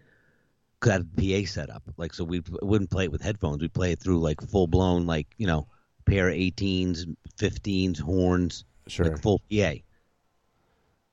[0.80, 3.60] Cause I had the PA set up, like so we wouldn't play it with headphones.
[3.62, 5.68] We'd play it through like full blown, like you know,
[6.06, 7.04] pair of 18s,
[7.38, 9.04] 15s, horns, Sure.
[9.06, 9.74] like full PA.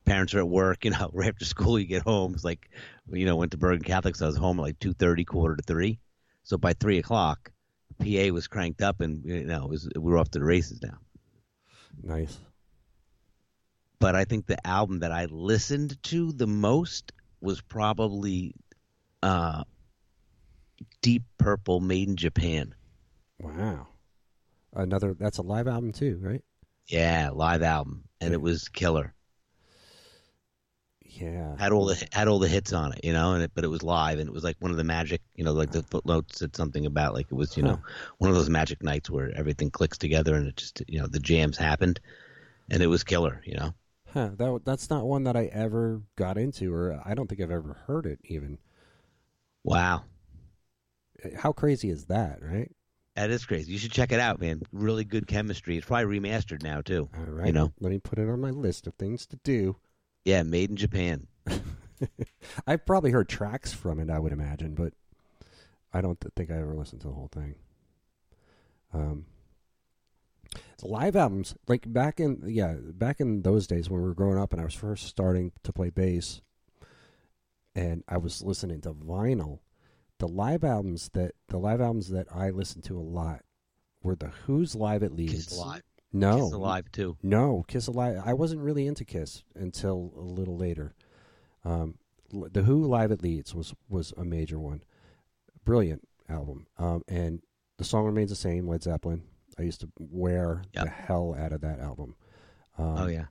[0.05, 1.09] Parents are at work, you know.
[1.13, 2.33] Right after school, you get home.
[2.33, 2.69] It's like,
[3.11, 5.55] you know, went to Bergen Catholic, so I was home at like two thirty, quarter
[5.57, 5.99] to three.
[6.43, 7.51] So by three o'clock,
[7.99, 10.81] PA was cranked up, and you know, it was, we were off to the races
[10.81, 10.97] now.
[12.01, 12.37] Nice.
[13.99, 18.53] But I think the album that I listened to the most was probably
[19.23, 19.63] uh,
[21.01, 22.75] Deep Purple, Made in Japan.
[23.39, 23.87] Wow.
[24.73, 26.43] Another that's a live album too, right?
[26.87, 29.13] Yeah, live album, and it was killer.
[31.19, 31.55] Yeah.
[31.57, 33.69] had all the had all the hits on it, you know, and it, but it
[33.69, 36.37] was live and it was like one of the magic, you know, like the footnotes
[36.37, 37.79] said something about like it was, you know,
[38.19, 41.19] one of those magic nights where everything clicks together and it just, you know, the
[41.19, 41.99] jams happened,
[42.69, 43.73] and it was killer, you know.
[44.17, 47.51] Huh, that that's not one that I ever got into, or I don't think I've
[47.51, 48.57] ever heard it even.
[49.63, 50.05] Wow,
[51.37, 52.71] How crazy is that, right?
[53.15, 53.71] that is crazy.
[53.73, 54.61] You should check it out, man.
[54.71, 55.77] Really good chemistry.
[55.77, 57.09] It's probably remastered now too.
[57.15, 59.75] All right, You know, let me put it on my list of things to do.
[60.25, 61.27] yeah, made in Japan.
[62.67, 64.93] I've probably heard tracks from it, I would imagine, but
[65.93, 67.53] I don't think I ever listened to the whole thing.
[68.93, 69.25] Um,
[70.83, 74.53] live albums, like back in yeah, back in those days when we were growing up,
[74.53, 76.41] and I was first starting to play bass,
[77.75, 79.59] and I was listening to vinyl.
[80.19, 83.41] The live albums that the live albums that I listened to a lot
[84.01, 85.33] were the Who's live at Leeds.
[85.33, 85.83] Kiss Alive.
[86.13, 87.17] No, Kiss Alive too.
[87.21, 88.21] no, Kiss Alive.
[88.25, 90.95] I wasn't really into Kiss until a little later.
[91.63, 91.95] Um,
[92.31, 94.83] the Who live at Leeds was was a major one,
[95.63, 96.67] brilliant album.
[96.77, 97.41] Um, and
[97.77, 98.67] the song remains the same.
[98.67, 99.23] Led Zeppelin.
[99.57, 100.83] I used to wear Yep.
[100.85, 102.15] the hell out of that album.
[102.77, 103.25] Um, Oh yeah.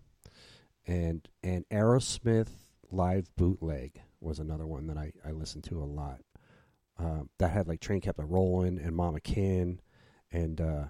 [0.86, 2.48] and and Aerosmith
[2.90, 6.20] live bootleg was another one that I, I listened to a lot.
[6.98, 9.80] Um, that had like Train Kept a Rolling and Mama Kin,
[10.32, 10.84] and uh,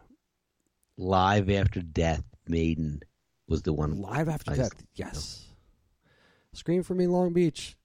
[0.97, 3.01] Live After Death, Maiden
[3.49, 4.01] was the one.
[4.01, 4.73] Live After I Death.
[4.95, 5.45] Yes,
[6.53, 7.77] Scream for Me, Long Beach.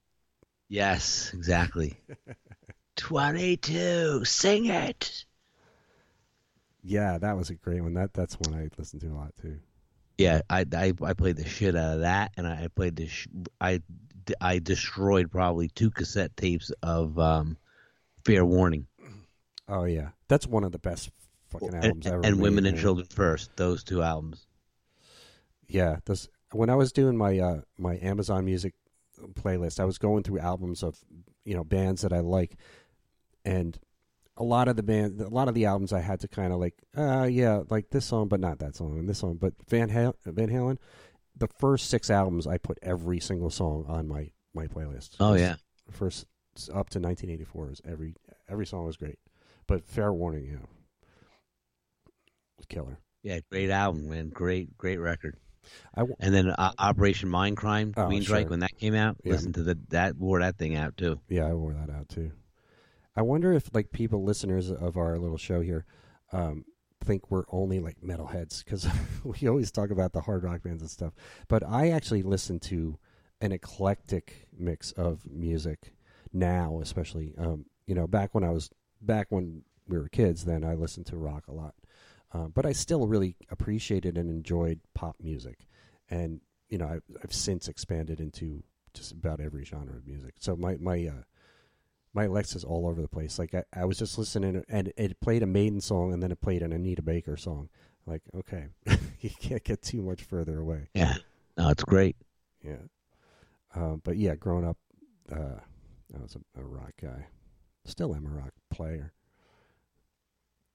[0.70, 1.98] Yes, exactly.
[2.96, 4.24] Twenty-two.
[4.26, 5.26] Sing it.
[6.84, 7.94] Yeah, that was a great one.
[7.94, 9.60] That that's one I listened to a lot too.
[10.18, 13.28] Yeah, I, I I played the shit out of that, and I played the sh-
[13.60, 13.82] I
[14.40, 17.58] I destroyed probably two cassette tapes of um,
[18.24, 18.88] Fair Warning
[19.72, 21.10] Oh yeah, that's one of the best
[21.50, 22.22] fucking and, albums ever.
[22.26, 22.82] and made, Women and man.
[22.84, 23.56] Children First.
[23.56, 24.46] Those two albums.
[25.68, 28.74] Yeah, this when I was doing my uh, my Amazon Music
[29.34, 31.00] playlist, I was going through albums of
[31.46, 32.58] you know bands that I like,
[33.46, 33.80] and
[34.38, 36.60] a lot of the band, a lot of the albums, I had to kind of
[36.60, 39.90] like, uh, yeah, like this song, but not that song, and this song, but Van
[39.90, 40.78] Hal- Van Halen.
[41.38, 45.16] The first six albums, I put every single song on my my playlist.
[45.20, 45.56] Oh yeah,
[45.90, 46.26] first
[46.74, 48.16] up to 1984 is every
[48.50, 49.18] every song was great,
[49.68, 50.60] but Fair Warning,
[52.58, 53.00] was killer.
[53.24, 54.30] yeah, great album, man.
[54.30, 55.38] Great, great record.
[55.96, 58.46] I w- And then uh, Operation Mindcrime, Oh, Queensryche, sure.
[58.50, 59.34] when that came out, Yeah.
[59.34, 61.20] listen to the that wore that thing out too.
[61.30, 62.32] Yeah, I wore that out too.
[63.16, 65.86] I wonder if like people, listeners of our little show here,
[66.32, 66.66] um,
[67.04, 68.88] think we're only like metalheads because
[69.24, 71.14] we always talk about the hard rock bands and stuff.
[71.48, 72.98] But I actually listen to
[73.42, 75.96] an eclectic mix of music
[76.32, 77.34] now, especially.
[77.38, 78.70] Um, you know, back when I was
[79.02, 81.74] back when we were kids, then I listened to rock a lot.
[82.34, 85.68] Uh, but I still really appreciated and enjoyed pop music,
[86.10, 86.40] and
[86.70, 90.36] you know, I've, I've since expanded into just about every genre of music.
[90.40, 91.24] So my my uh,
[92.14, 93.40] my Alexa's all over the place.
[93.40, 96.42] Like I, I was just listening, and it played a Maiden song, and then it
[96.42, 97.70] played an Anita Baker song.
[98.06, 98.68] Like, okay,
[99.22, 100.90] you can't get too much further away.
[100.94, 101.16] Yeah,
[101.58, 102.16] no, it's great.
[102.64, 102.78] Yeah,
[103.76, 104.78] um, but yeah, growing up,
[105.32, 105.60] uh,
[106.18, 107.28] I was a, a rock guy.
[107.86, 109.14] Still am a rock player.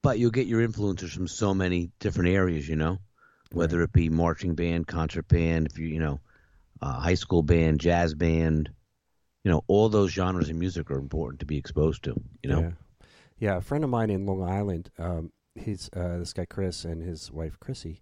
[0.02, 2.98] But you'll get your influences from so many different areas, you know,
[3.52, 6.20] whether it be marching band, concert band, if you, you know,
[6.80, 8.70] uh, high school band, jazz band,
[9.46, 12.58] you know, all those genres of music are important to be exposed to, you know.
[12.58, 12.70] Yeah,
[13.38, 13.56] yeah.
[13.58, 17.30] A friend of mine in Long Island, um, he's uh, this guy Chris and his
[17.30, 18.00] wife Chrissy.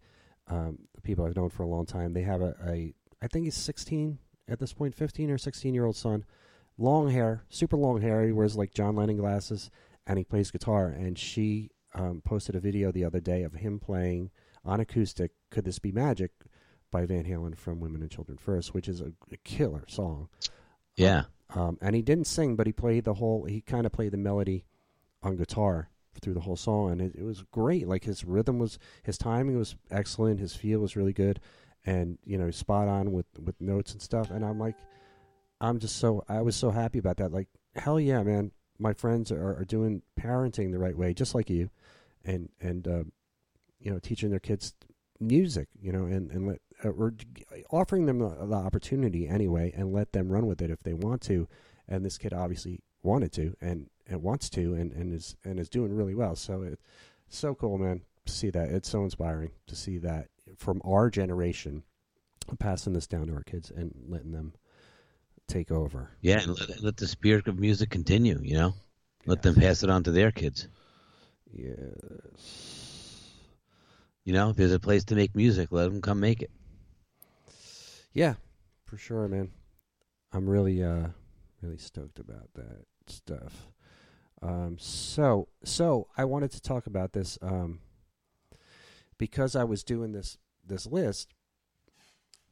[0.48, 2.14] Um, people I've known for a long time.
[2.14, 4.18] They have a, a I think he's 16
[4.48, 6.24] at this point, 15 or 16 year old son,
[6.78, 8.24] long hair, super long hair.
[8.24, 9.70] He wears like John Lennon glasses,
[10.06, 10.86] and he plays guitar.
[10.86, 14.30] And she um, posted a video the other day of him playing
[14.64, 15.32] on acoustic.
[15.50, 16.30] Could this be magic?
[16.90, 20.28] By Van Halen from Women and Children First, which is a, a killer song.
[20.96, 21.24] Yeah.
[21.54, 23.44] Um, and he didn't sing, but he played the whole.
[23.44, 24.64] He kind of played the melody
[25.22, 25.88] on guitar
[26.20, 27.86] through the whole song, and it, it was great.
[27.88, 30.40] Like his rhythm was, his timing was excellent.
[30.40, 31.40] His feel was really good,
[31.84, 34.30] and you know, spot on with with notes and stuff.
[34.30, 34.76] And I'm like,
[35.60, 37.32] I'm just so I was so happy about that.
[37.32, 38.52] Like hell yeah, man!
[38.78, 41.70] My friends are, are doing parenting the right way, just like you,
[42.24, 43.04] and and uh,
[43.78, 44.74] you know, teaching their kids
[45.20, 47.14] music, you know, and and let Uh, or
[47.70, 51.22] offering them the, the opportunity anyway, and let them run with it if they want
[51.22, 51.48] to.
[51.88, 55.68] And this kid obviously wanted to, and and wants to, and and is and is
[55.68, 56.36] doing really well.
[56.36, 56.82] So it's
[57.28, 58.70] so cool, man, to see that.
[58.70, 61.82] It's so inspiring to see that from our generation,
[62.58, 64.54] passing this down to our kids and letting them
[65.48, 66.10] take over.
[66.20, 68.74] Yeah, and let, let the spirit of music continue, you know?
[69.26, 70.68] Let them pass it on to their kids.
[71.50, 73.30] Yes.
[74.24, 76.50] You know, if there's a place to make music, let them come make it.
[78.14, 78.34] Yeah,
[78.84, 79.50] for sure, man.
[80.32, 81.08] I'm really uh
[81.60, 83.68] really stoked about that stuff.
[84.40, 87.80] Um, so so I wanted to talk about this um,
[89.18, 91.34] because I was doing this this list.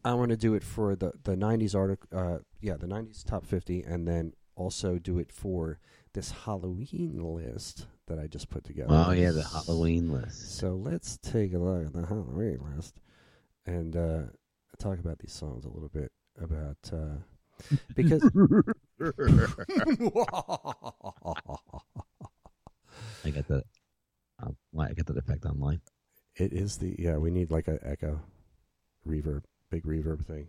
[0.04, 3.46] I want to do it for the the '90s article, uh, yeah, the '90s top
[3.46, 5.78] 50, and then also do it for
[6.12, 8.88] this Halloween list that I just put together.
[8.90, 10.58] Oh yeah, the Halloween list.
[10.58, 13.00] So let's take a look at the Halloween list
[13.64, 14.22] and uh,
[14.82, 16.10] talk about these songs a little bit
[16.40, 17.16] about uh,
[17.94, 18.22] because
[23.24, 23.62] I got the
[24.42, 25.80] um, I got that effect online.
[26.36, 28.20] it is the yeah we need like a echo
[29.06, 30.48] reverb big reverb thing.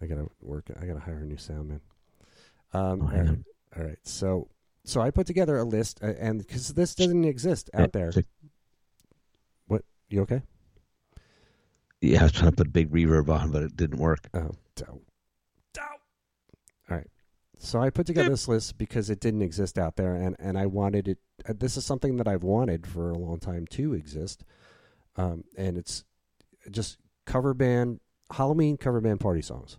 [0.00, 0.70] I gotta work.
[0.80, 1.80] I gotta hire a new sound man.
[2.72, 3.38] Um, Oh, all right,
[3.76, 3.98] all right.
[4.02, 4.48] So
[4.84, 8.12] so I put together a list, uh, and because this doesn't exist out there.
[9.66, 10.42] What you okay?
[12.04, 14.28] Yeah, I was trying to put a big reverb on, but it didn't work.
[14.34, 15.06] Oh, dope.
[15.72, 15.84] Dope.
[16.90, 17.06] All right.
[17.58, 20.66] So I put together this list because it didn't exist out there, and, and I
[20.66, 21.18] wanted it.
[21.48, 24.44] Uh, this is something that I've wanted for a long time to exist,
[25.16, 26.04] um, and it's
[26.70, 28.00] just cover band
[28.32, 29.78] Halloween cover band party songs,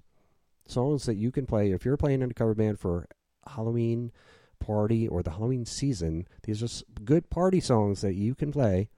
[0.67, 3.07] songs that you can play if you're playing in a cover band for
[3.47, 4.11] Halloween
[4.59, 6.28] party or the Halloween season.
[6.41, 8.89] These are good party songs that you can play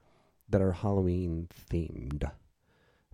[0.47, 2.31] that are Halloween themed.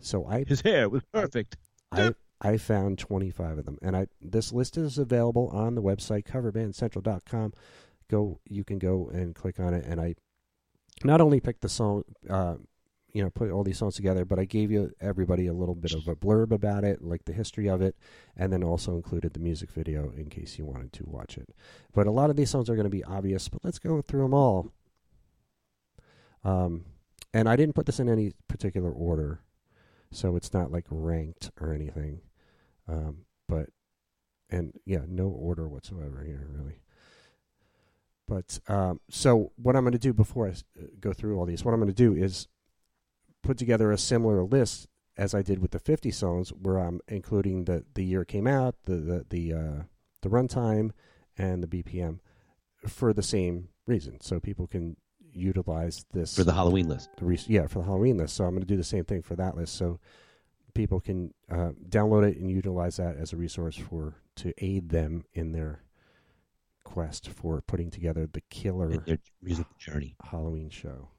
[0.04, 1.58] So I His hair was perfect.
[1.92, 6.26] I I found 25 of them, and I this list is available on the website
[6.26, 7.54] coverbandcentral.com.
[8.10, 10.16] Go, you can go and click on it, and I
[11.06, 12.56] not only picked the song, uh,
[13.14, 15.94] you know, put all these songs together, but I gave you everybody a little bit
[15.94, 17.96] of a blurb about it, like the history of it,
[18.36, 21.56] and then also included the music video in case you wanted to watch it.
[21.94, 24.24] But a lot of these songs are going to be obvious, but let's go through
[24.24, 24.72] them all.
[26.44, 26.86] Um,
[27.34, 29.40] and I didn't put this in any particular order
[30.16, 32.22] so it's not like ranked or anything.
[32.88, 33.70] Um, but
[34.50, 36.82] and yeah, no order whatsoever here, really.
[38.28, 41.66] But um, so what I'm going to do before I uh, go through all these,
[41.66, 42.48] what I'm going to do is
[43.42, 44.88] put together a similar list
[45.18, 48.48] as I did with the 50 songs, where I'm including the the year it came
[48.48, 49.84] out, the the the uh,
[50.22, 50.92] the runtime,
[51.38, 52.20] and the BPM
[52.88, 54.98] for the same reason, so people can
[55.34, 57.10] utilize this for the Halloween list.
[57.48, 58.36] yeah for the Halloween list.
[58.36, 60.00] So I'm going to do the same thing for that list, so
[60.74, 65.26] people can uh, download it and utilize that as a resource for to aid them
[65.34, 65.82] in their
[66.84, 69.04] quest for putting together the killer
[69.42, 70.16] music journey.
[70.24, 71.10] Halloween show.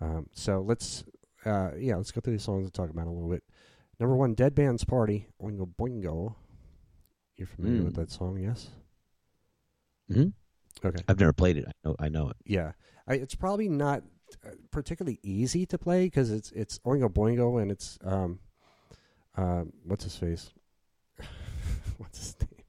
[0.00, 1.04] Um, so let's
[1.44, 3.42] uh, yeah let's go through these songs and talk about it a little bit.
[3.98, 6.34] Number one, Dead Man's Party, Oingo Boingo.
[7.36, 7.96] You're familiar with Mm.
[7.96, 8.68] that song, yes?
[10.10, 10.28] hmm
[10.84, 11.02] Okay.
[11.08, 11.64] I've never played it.
[11.66, 11.96] I know.
[11.98, 12.36] I know it.
[12.44, 12.72] Yeah,
[13.08, 14.02] it's probably not
[14.44, 18.40] uh, particularly easy to play because it's it's Oingo Boingo and it's um,
[19.36, 20.50] um, what's his face?
[21.98, 22.64] what's his name?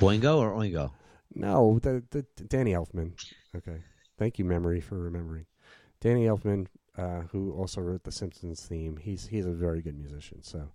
[0.00, 0.92] Boingo or Oingo?
[1.34, 3.12] No, the the Danny Elfman.
[3.56, 3.82] Okay,
[4.18, 5.46] thank you, memory, for remembering.
[6.00, 6.66] Danny Elfman,
[6.96, 8.96] uh, who also wrote the Simpsons theme.
[8.96, 10.42] He's he's a very good musician.
[10.42, 10.70] So,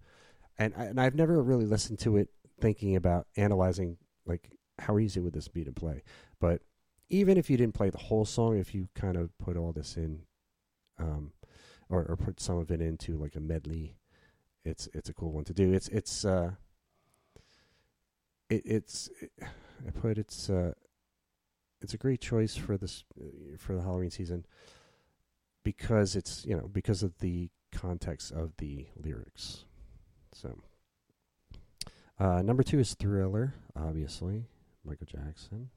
[0.58, 2.30] and I, and I've never really listened to it
[2.60, 6.04] thinking about analyzing like how easy would this be to play.
[6.40, 6.62] But
[7.10, 9.98] even if you didn't play the whole song, if you kind of put all this
[9.98, 10.22] in,
[11.00, 11.32] um,
[11.90, 13.96] or or put some of it into like a medley,
[14.66, 15.74] it's it's a cool one to do.
[15.74, 16.52] It's it's uh,
[18.50, 19.10] it, it's
[19.86, 20.74] I put it's uh,
[21.82, 23.04] it's a great choice for this
[23.58, 24.46] for the Halloween season
[25.64, 29.66] because it's you know because of the context of the lyrics.
[30.34, 30.58] So
[32.20, 34.46] uh, number two is Thriller, obviously
[34.86, 35.70] Michael Jackson,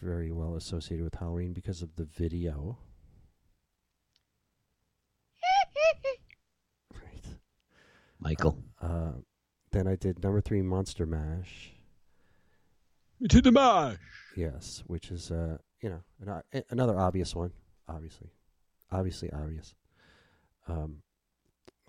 [0.00, 2.78] very well associated with Halloween because of the video.
[6.94, 7.24] right.
[8.18, 8.58] Michael.
[8.80, 9.12] Uh,
[9.72, 11.72] then I did number three, Monster Mash.
[13.28, 13.96] to the mash.
[14.36, 16.02] Yes, which is uh, you know
[16.52, 17.52] an, another obvious one,
[17.88, 18.30] obviously,
[18.90, 19.74] obviously obvious.
[20.68, 21.02] Um,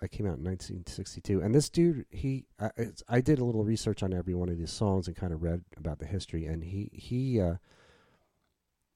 [0.01, 3.63] I came out in 1962, and this dude, he, I, it's, I did a little
[3.63, 6.63] research on every one of these songs and kind of read about the history, and
[6.63, 7.55] he, he, uh,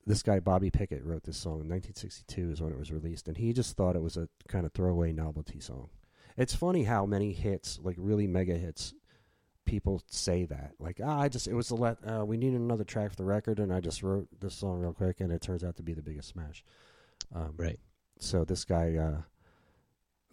[0.06, 3.38] this guy Bobby Pickett wrote this song in 1962 is when it was released, and
[3.38, 5.90] he just thought it was a kind of throwaway novelty song.
[6.38, 8.94] It's funny how many hits, like really mega hits,
[9.66, 10.74] people say that.
[10.80, 11.98] Like, ah, I just it was a let.
[12.06, 14.94] Uh, we needed another track for the record, and I just wrote this song real
[14.94, 16.64] quick, and it turns out to be the biggest smash.
[17.34, 17.80] Um, Right.
[18.20, 19.22] So this guy uh,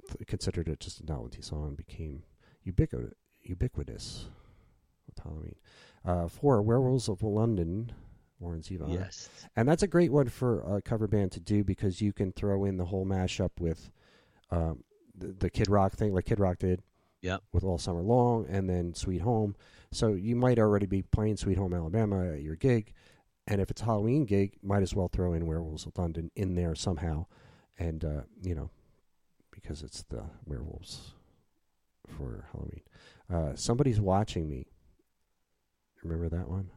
[0.08, 2.22] th- considered it just a novelty song, and became
[2.64, 3.14] ubiquitous.
[3.42, 4.26] Ubiquitous
[5.06, 5.54] with Halloween.
[6.04, 7.92] Uh, four Werewolves of London,
[8.40, 8.92] Warren Zevon.
[8.92, 9.28] Yes.
[9.56, 12.64] And that's a great one for a cover band to do because you can throw
[12.64, 13.90] in the whole mashup with
[14.50, 14.84] um,
[15.16, 16.82] the, the Kid Rock thing, like Kid Rock did,
[17.22, 17.42] Yep.
[17.52, 19.56] with All Summer Long, and then Sweet Home.
[19.90, 22.92] So you might already be playing Sweet Home Alabama at your gig,
[23.46, 26.54] and if it's a Halloween gig, might as well throw in Werewolves of London in
[26.54, 27.26] there somehow,
[27.78, 28.70] and uh, you know,
[29.50, 31.12] because it's the werewolves
[32.16, 32.82] for Halloween.
[33.32, 34.66] Uh, Somebody's watching me.
[36.04, 36.70] Remember that one?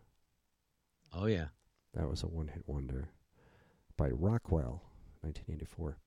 [1.14, 1.48] Oh yeah.
[1.94, 3.10] That was a one-hit wonder
[3.98, 4.82] by Rockwell,
[5.22, 5.98] 1984.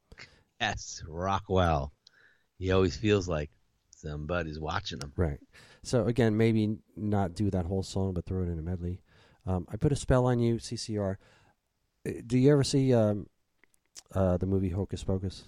[0.60, 1.92] Yes, Rockwell.
[2.58, 3.50] He always feels like
[3.90, 5.12] somebody's watching him.
[5.16, 5.40] Right.
[5.82, 9.00] So again, maybe not do that whole song, but throw it in a medley.
[9.46, 11.18] Um, I put a spell on you, CCR.
[12.06, 13.26] Uh, Do you ever see um,
[14.14, 15.44] uh, the movie Hocus Pocus?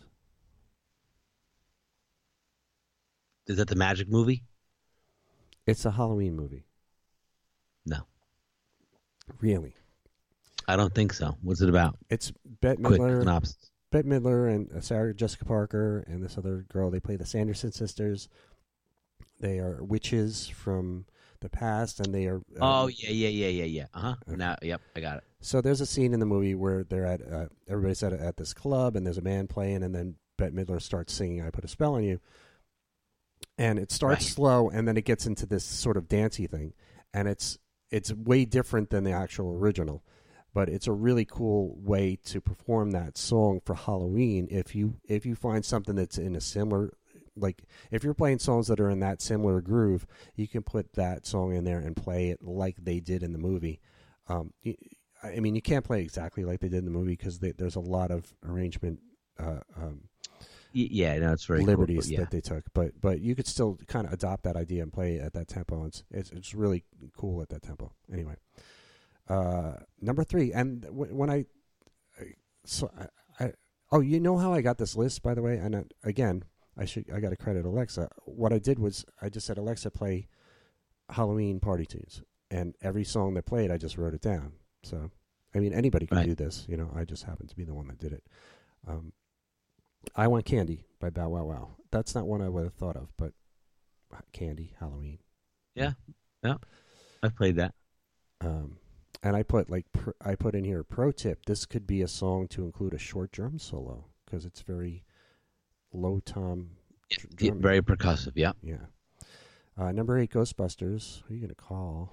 [3.47, 4.45] Is that the magic movie?
[5.67, 6.67] It's a Halloween movie.
[9.41, 9.75] Really?
[10.69, 11.37] I don't think so.
[11.43, 11.97] What's it about?
[12.11, 13.71] It's Bette Quick Midler, synopsis.
[13.93, 16.91] Bette Midler, and uh, Sarah Jessica Parker, and this other girl.
[16.91, 18.29] They play the Sanderson sisters.
[19.41, 21.07] They are witches from
[21.41, 22.39] the past, and they are.
[22.61, 23.87] uh, Oh yeah, yeah, yeah, yeah, yeah.
[23.95, 24.15] Uh huh.
[24.29, 24.37] Okay.
[24.37, 25.25] Now, yep, I got it.
[25.41, 28.53] So there's a scene in the movie where they're at uh, everybody's at at this
[28.55, 31.69] club and there's a man playing and then Bette Midler starts singing "I Put a
[31.69, 32.19] Spell on You,"
[33.59, 34.33] and it starts Right.
[34.33, 36.73] slow and then it gets into this sort of dancey thing,
[37.15, 37.59] and it's
[37.91, 40.05] it's way different than the actual original,
[40.55, 44.49] but it's a really cool way to perform that song for Halloween.
[44.51, 46.93] If you if you find something that's in a similar
[47.37, 51.27] like if you're playing songs that are in that similar groove, you can put that
[51.27, 53.81] song in there and play it like they did in the movie.
[54.29, 54.53] Um,
[55.23, 57.81] I mean, you can't play exactly like they did in the movie because there's a
[57.81, 59.01] lot of arrangement
[59.39, 60.03] uh, um,
[60.73, 62.21] yeah, no, it's very liberties but yeah.
[62.21, 65.19] that they took, but but you could still kind of adopt that idea and play
[65.19, 65.85] at that tempo.
[65.85, 66.85] It's, it's it's really
[67.17, 67.93] cool at that tempo.
[68.13, 68.37] Anyway,
[69.29, 71.47] uh, number three, and w- when I,
[72.21, 72.25] I
[72.65, 72.91] so
[73.41, 73.53] I, I
[73.93, 76.45] oh you know how I got this list by the way, and uh, again
[76.77, 78.09] I should I got to credit Alexa.
[78.25, 80.29] What I did was I just said Alexa play
[81.11, 84.53] Halloween party tunes, and every song that played I just wrote it down.
[84.83, 85.11] So
[85.55, 86.27] I mean anybody can Right.
[86.27, 86.91] do this, you know.
[86.95, 88.25] I just happened to be the one that did it.
[88.87, 89.13] Um,
[90.15, 91.69] I Want Candy by Bow Wow Wow.
[91.91, 93.33] That's not one I would have thought of, but
[94.33, 95.19] Candy, Halloween.
[95.75, 95.93] Yeah,
[96.43, 96.57] yeah.
[97.23, 97.75] I played that.
[98.41, 98.79] Um,
[99.23, 101.47] and I put like pr- I put in here a pro tip.
[101.47, 105.05] This could be a song to include a short drum solo because it's very
[105.93, 106.71] low tom.
[107.11, 107.63] Yeah, drumming.
[107.63, 108.33] very percussive.
[108.35, 108.53] Yeah.
[108.63, 108.87] Yeah.
[109.79, 111.23] Uh, number eight, Ghostbusters.
[111.23, 112.13] Who are you gonna call?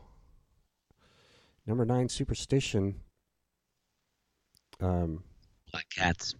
[1.65, 3.01] Number nine, Superstition.
[4.79, 5.23] Um,
[5.71, 6.35] Black Cats.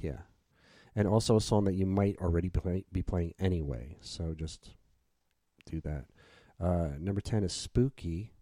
[0.00, 0.18] Yeah.
[0.96, 3.96] And also a song that you might already play, be playing anyway.
[4.00, 4.70] So just
[5.66, 6.04] do that.
[6.60, 8.32] Uh, number 10 is Spooky.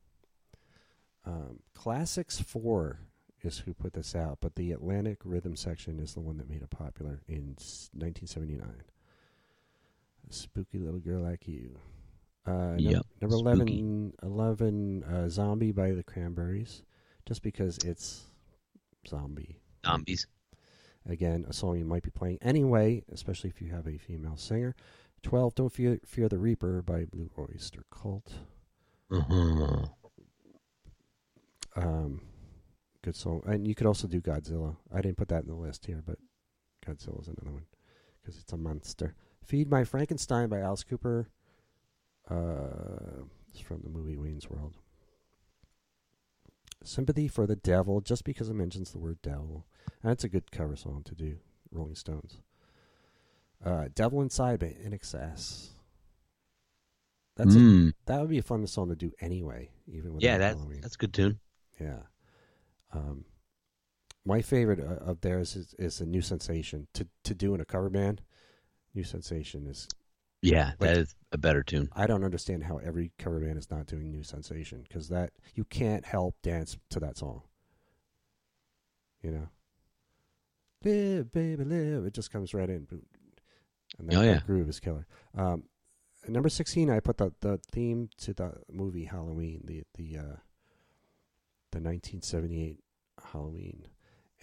[1.25, 2.99] Um, Classics 4
[3.43, 6.63] is who put this out, but the Atlantic Rhythm section is the one that made
[6.63, 7.57] it popular in
[7.95, 8.69] 1979.
[10.29, 11.79] A spooky little girl like you.
[12.47, 13.79] Uh, num- Yep, Number spooky.
[13.81, 16.83] 11, 11 uh, Zombie by the Cranberries,
[17.27, 18.25] just because it's
[19.09, 19.59] zombie.
[19.87, 20.27] Zombies.
[21.09, 24.75] Again, a song you might be playing anyway, especially if you have a female singer.
[25.23, 28.33] 12, Don't Fear, Fear the Reaper by Blue Oyster Cult.
[29.11, 29.87] Uh-huh.
[31.77, 32.23] Um,
[33.03, 33.43] good song.
[33.47, 34.77] And you could also do Godzilla.
[34.93, 36.19] I didn't put that in the list here, but
[36.87, 37.67] Godzilla is another one
[38.21, 39.15] because it's a monster.
[39.45, 41.29] Feed My Frankenstein by Alice Cooper.
[42.31, 44.75] Uh, it's from the movie Wayne's World.
[46.85, 49.67] Sympathy for the Devil, just because it mentions the word devil.
[50.03, 51.39] That's a good cover song to do.
[51.71, 52.39] Rolling Stones.
[53.65, 55.69] Uh, Devil Inside by INXS.
[57.37, 57.95] That's a, Mm.
[58.07, 60.81] that would be a fun song to do anyway, even with Yeah, that's Halloween.
[60.83, 61.41] that's a good tune.
[61.81, 62.03] Yeah.
[62.93, 63.25] Um,
[64.25, 67.65] my favorite uh, of theirs is, is a new sensation to to do in a
[67.65, 68.21] cover band.
[68.95, 69.89] New sensation is
[70.43, 71.89] Yeah, that Like- is a better tune.
[71.93, 75.65] I don't understand how every cover band is not doing new sensation because that you
[75.65, 77.43] can't help dance to that song.
[79.23, 79.49] You know,
[80.85, 82.05] live baby live.
[82.07, 82.87] It just comes right in,
[83.99, 84.41] and that, Oh, that yeah.
[84.47, 85.07] groove is killer.
[85.37, 85.65] Um,
[86.29, 90.37] number sixteen, I put the the theme to the movie Halloween, the the uh,
[91.73, 92.81] the nineteen seventy eight
[93.33, 93.87] Halloween.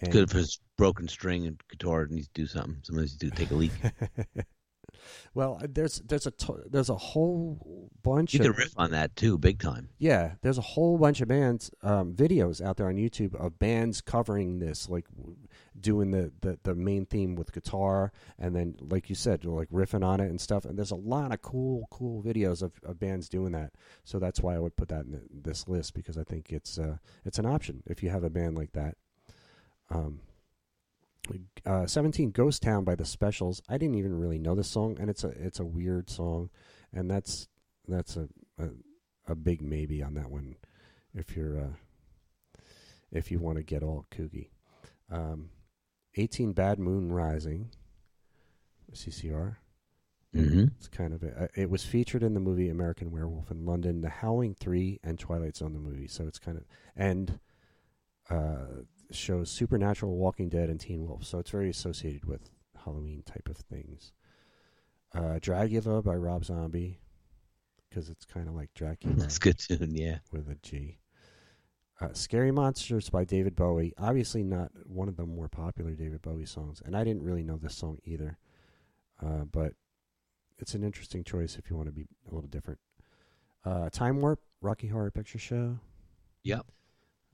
[0.02, 2.06] And Good for his broken string and guitar.
[2.06, 2.78] Needs to do something.
[2.84, 3.72] Sometimes you do take a leak.
[5.34, 8.34] well, uh, there's there's a to- there's a whole bunch.
[8.34, 9.88] You of, could riff on that too, big time.
[9.98, 14.00] Yeah, there's a whole bunch of bands um, videos out there on YouTube of bands
[14.00, 15.06] covering this, like
[15.78, 20.04] doing the, the, the main theme with guitar, and then like you said, like riffing
[20.04, 20.64] on it and stuff.
[20.64, 23.72] And there's a lot of cool cool videos of, of bands doing that.
[24.04, 26.96] So that's why I would put that in this list because I think it's uh,
[27.24, 28.96] it's an option if you have a band like that.
[29.90, 30.20] Um,
[31.66, 33.62] uh, 17 Ghost Town by the Specials.
[33.68, 36.50] I didn't even really know this song, and it's a it's a weird song.
[36.92, 37.48] and that's
[37.86, 38.28] that's a,
[38.58, 38.68] a
[39.26, 40.56] a big maybe on that one
[41.14, 42.60] if you're uh,
[43.12, 44.50] if you want to get all kooky.
[45.10, 45.50] Um,
[46.16, 47.70] 18 Bad Moon Rising,
[48.92, 49.56] CCR.
[50.34, 50.66] Mm-hmm.
[50.78, 54.00] It's kind of a, uh, it was featured in the movie American Werewolf in London,
[54.00, 56.06] The Howling Three, and Twilight Zone the movie.
[56.06, 56.64] So it's kind of
[56.96, 57.40] and
[58.28, 61.24] uh, shows Supernatural, Walking Dead, and Teen Wolf.
[61.24, 62.50] So it's very associated with
[62.84, 64.12] Halloween type of things.
[65.14, 67.00] Uh, Dragula by Rob Zombie,
[67.88, 69.94] because it's kind of like Dracula That's good tune.
[69.94, 70.18] Yeah.
[70.30, 70.98] with a G.
[72.00, 73.92] Uh, Scary Monsters by David Bowie.
[73.98, 77.56] Obviously, not one of the more popular David Bowie songs, and I didn't really know
[77.58, 78.38] this song either.
[79.22, 79.74] Uh, but
[80.58, 82.80] it's an interesting choice if you want to be a little different.
[83.64, 85.78] Uh, Time Warp, Rocky Horror Picture Show.
[86.44, 86.64] Yep.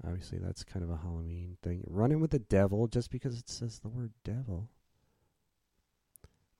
[0.05, 1.83] Obviously, that's kind of a Halloween thing.
[1.87, 4.69] Running with the Devil, just because it says the word devil.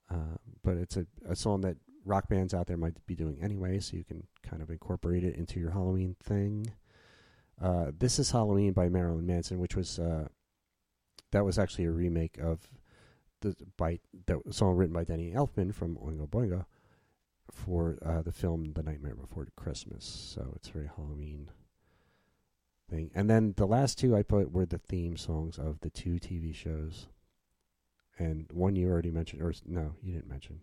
[0.09, 3.79] Uh, but it's a, a song that rock bands out there might be doing anyway,
[3.79, 6.71] so you can kind of incorporate it into your Halloween thing.
[7.61, 10.27] Uh, this is Halloween by Marilyn Manson, which was uh,
[11.31, 12.69] that was actually a remake of
[13.41, 16.65] the by the song written by Danny Elfman from Oingo Boingo
[17.51, 20.05] for uh, the film The Nightmare Before Christmas.
[20.05, 21.49] So it's very Halloween
[22.89, 23.11] thing.
[23.13, 26.53] And then the last two I put were the theme songs of the two TV
[26.53, 27.07] shows.
[28.19, 30.61] And one you already mentioned, or no, you didn't mention.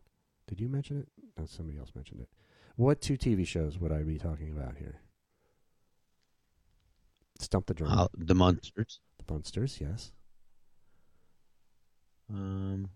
[0.49, 1.09] Did you mention it?
[1.39, 2.29] No, somebody else mentioned it.
[2.77, 5.01] What two TV shows would I be talking about here?
[7.39, 7.91] Stump the Drum.
[7.97, 9.01] Uh, the Munsters.
[9.19, 10.13] the Munsters, yes.
[12.31, 12.89] Um.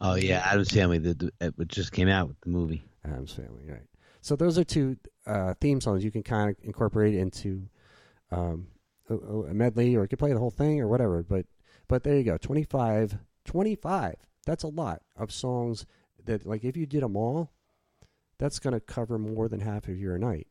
[0.00, 0.98] Oh yeah, Addams Family.
[0.98, 2.84] The, it just came out with the movie.
[3.04, 3.82] Addams Family, right?
[4.20, 4.96] So those are two
[5.26, 7.68] uh, theme songs you can kind of incorporate into
[8.30, 8.68] um,
[9.08, 11.22] a, medley, or you could play the whole thing, or whatever.
[11.22, 11.46] But
[11.88, 14.14] but there you go, 25, 25.
[14.44, 15.86] That's a lot of songs
[16.24, 17.52] that, like, if you did them all,
[18.38, 20.48] that's going to cover more than half of your night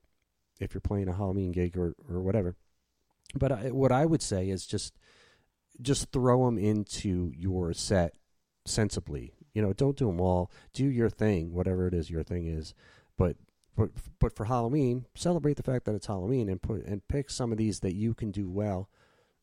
[0.60, 2.56] if you're playing a Halloween gig or or whatever.
[3.34, 4.98] But I, what I would say is just
[5.82, 8.14] just throw them into your set
[8.66, 9.34] sensibly.
[9.54, 10.52] You know, don't do them all.
[10.74, 12.74] Do your thing, whatever it is your thing is.
[13.18, 13.38] But
[13.76, 17.52] but but for Halloween, celebrate the fact that it's Halloween and put and pick some
[17.52, 18.90] of these that you can do well,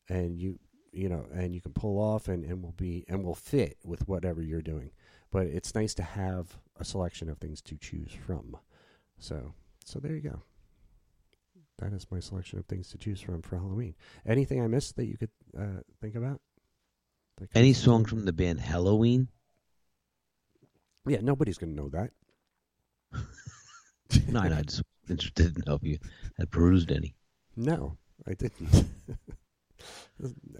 [0.09, 0.59] and you
[0.91, 4.07] you know and you can pull off and and will be and will fit with
[4.07, 4.91] whatever you're doing.
[5.31, 8.57] But it's nice to have a selection of things to choose from.
[9.19, 9.53] So
[9.85, 10.41] so there you go.
[11.79, 13.95] That is my selection of things to choose from for Halloween.
[14.25, 16.39] Anything I missed that you could uh, think about?
[17.55, 19.27] Any song from the band Halloween?
[21.07, 22.11] Yeah, nobody's going to know that.
[24.27, 25.97] No, I just interested in know if you
[26.37, 27.15] had perused any.
[27.55, 27.97] No,
[28.27, 28.85] I didn't.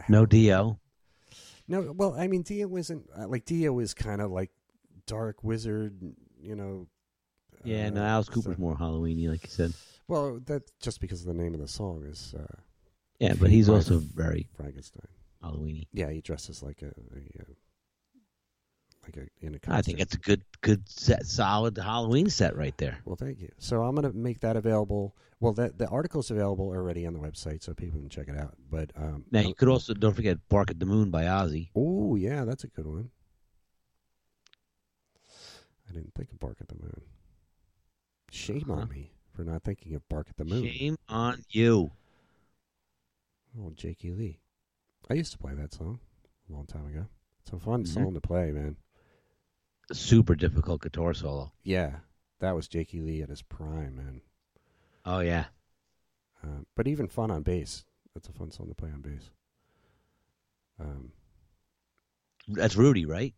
[0.09, 0.79] No Dio.
[1.67, 4.51] No, well, I mean, Dio wasn't uh, like Dio is kind of like
[5.07, 5.97] dark wizard,
[6.39, 6.87] you know.
[7.63, 9.73] Yeah, uh, no, Alice so- Cooper's more Halloweeny, like you said.
[10.07, 12.55] Well, that's just because of the name of the song is uh,
[13.19, 15.07] Yeah, but he's also very Frankenstein.
[15.41, 15.87] Halloweeny.
[15.93, 17.53] Yeah, he dresses like a, a, uh
[19.03, 19.59] like a in a.
[19.67, 22.99] I think it's a good, good set, solid Halloween set right there.
[23.05, 23.49] Well, thank you.
[23.57, 25.15] So I'm going to make that available.
[25.39, 28.55] Well, that the article's available already on the website, so people can check it out.
[28.71, 31.69] But um, Now you could also don't forget "Bark at the Moon" by Ozzy.
[31.75, 33.09] Oh, yeah, that's a good one.
[35.89, 37.01] I didn't think of Bark at the Moon.
[38.31, 38.81] Shame Uh-huh.
[38.81, 40.65] on me for not thinking of Bark at the Moon.
[40.65, 41.91] Shame on you.
[43.59, 44.39] Oh, Jakey Lee.
[45.09, 45.99] I used to play that song
[46.49, 47.05] a long time ago.
[47.41, 47.87] It's a fun Mhm.
[47.87, 48.77] song to play, man.
[49.91, 51.51] Super difficult guitar solo.
[51.63, 51.97] Yeah,
[52.39, 54.21] that was Jakey Lee at his prime, man.
[55.05, 55.45] Oh yeah,
[56.43, 57.85] Uh, but even fun on bass.
[58.13, 59.31] That's a fun song to play on bass.
[60.79, 61.11] Um,
[62.47, 63.33] that's Rudy, right?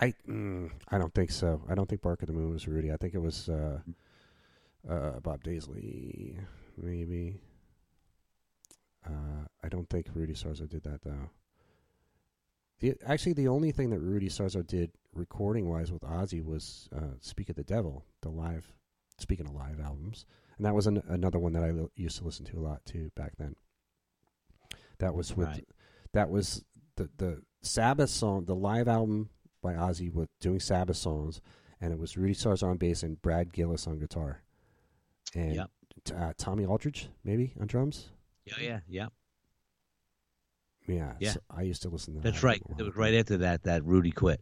[0.00, 1.62] I mm, I don't think so.
[1.68, 2.92] I don't think Bark of the Moon was Rudy.
[2.92, 3.80] I think it was uh,
[4.88, 6.36] uh, Bob Daisley,
[6.76, 7.40] maybe.
[9.06, 11.30] Uh, I don't think Rudy Sarzo did that though.
[12.80, 17.14] The, actually, the only thing that Rudy Sarzo did recording wise with Ozzy was uh,
[17.20, 18.72] "Speak of the Devil," the live.
[19.18, 20.24] Speaking of live albums,
[20.56, 23.10] and that was an, another one that I used to listen to a lot too
[23.14, 23.54] back then.
[24.98, 25.68] That was with Right.
[26.14, 26.64] that was
[26.96, 29.28] the the Sabbath song, the live album
[29.62, 31.42] by Ozzy with doing Sabbath songs,
[31.82, 34.42] and it was Rudy Sarzo on bass and Brad Gillis on guitar,
[35.34, 35.70] and Yep.
[36.04, 38.08] t- uh, Tommy Aldridge maybe on drums.
[38.46, 39.08] Yeah, yeah, yeah.
[40.94, 41.32] Yeah, Yeah.
[41.32, 42.20] so I used to listen to.
[42.20, 42.24] That.
[42.30, 42.62] That's that right.
[42.78, 44.40] It was right after that that Rudy quit.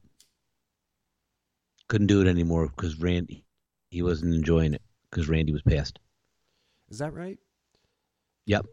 [1.88, 3.44] Couldn't do it anymore because Randy,
[3.90, 5.98] he wasn't enjoying it because Randy was passed.
[6.90, 7.38] Is that right?
[8.46, 8.66] Yep.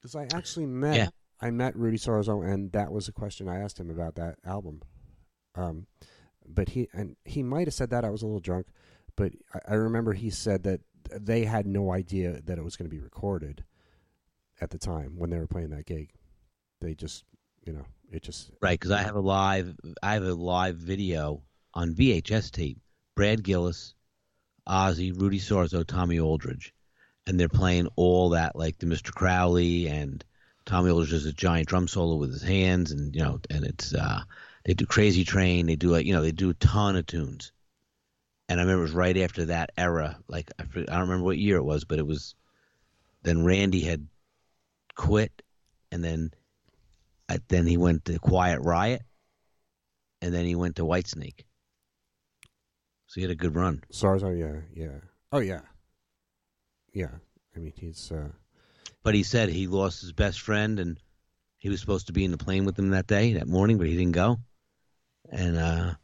[0.00, 1.08] Because I actually met Yeah.
[1.40, 4.82] I met Rudy Sarzo, and that was a question I asked him about that album.
[5.54, 5.86] Um,
[6.46, 8.66] but he and he might have said that I was a little drunk,
[9.16, 10.80] but I, I remember he said that
[11.10, 13.64] they had no idea that it was going to be recorded
[14.60, 16.10] at the time when they were playing that gig.
[16.80, 17.24] They just,
[17.64, 21.42] you know, it just Right, because I have a live, I have a live video
[21.74, 22.78] on VHS tape.
[23.16, 23.94] Brad Gillis,
[24.68, 26.72] Ozzy, Rudy Sarzo, Tommy Aldridge,
[27.26, 29.12] and they're playing all that, like the Mr.
[29.12, 30.24] Crowley and
[30.66, 33.92] Tommy Aldridge does a giant drum solo with his hands, and you know, and it's
[33.92, 34.20] uh,
[34.64, 37.50] they do Crazy Train, they do like you know, they do a ton of tunes.
[38.48, 41.38] And I remember it was right after that era, like I, I don't remember what
[41.38, 42.34] year it was, but it was.
[43.24, 44.06] Then Randy had
[44.94, 45.42] quit,
[45.90, 46.30] and then
[47.48, 49.02] then he went to Quiet Riot,
[50.22, 51.44] and then he went to Whitesnake.
[53.06, 53.82] So he had a good run.
[53.92, 54.38] Sarzo.
[54.38, 54.98] Yeah, yeah.
[55.32, 55.60] Oh yeah,
[56.92, 57.10] yeah.
[57.54, 58.10] I mean, he's.
[58.12, 58.28] uh
[59.02, 61.00] But he said he lost his best friend, and
[61.58, 63.86] he was supposed to be in the plane with him that day, that morning, but
[63.86, 64.38] he didn't go.
[65.30, 65.94] And uh,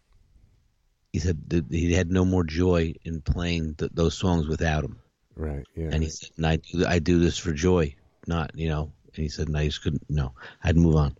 [1.12, 4.98] he said he had no more joy in playing th- those songs without him.
[5.36, 5.64] Right.
[5.74, 5.88] Yeah.
[5.92, 7.94] And he said, and I do, I do this for joy,
[8.26, 8.92] not you know.
[9.14, 10.04] And he said, and I just couldn't.
[10.08, 11.16] No, I had to move on.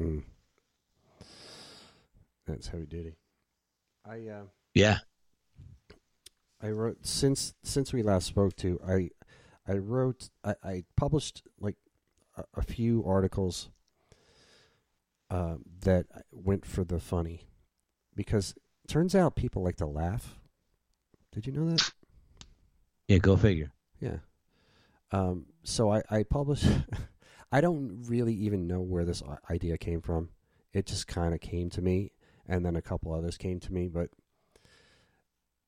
[0.00, 0.22] Mm.
[2.46, 3.16] That's heavy duty.
[4.04, 4.42] I uh,
[4.74, 4.98] Yeah,
[6.62, 9.10] I wrote since since we last spoke to I
[9.66, 11.76] I wrote I, I published like
[12.36, 13.68] a, a few articles
[15.30, 17.48] uh, that went for the funny
[18.14, 18.54] because
[18.88, 20.36] turns out people like to laugh.
[21.32, 21.90] Did you know that?
[23.08, 23.18] yeah.
[23.18, 23.72] Go figure.
[24.00, 24.18] Yeah.
[25.12, 26.66] Um, so I, I published.
[27.52, 30.30] I don't really even know where this idea came from.
[30.72, 32.12] It just kind of came to me,
[32.46, 33.88] and then a couple others came to me.
[33.88, 34.10] But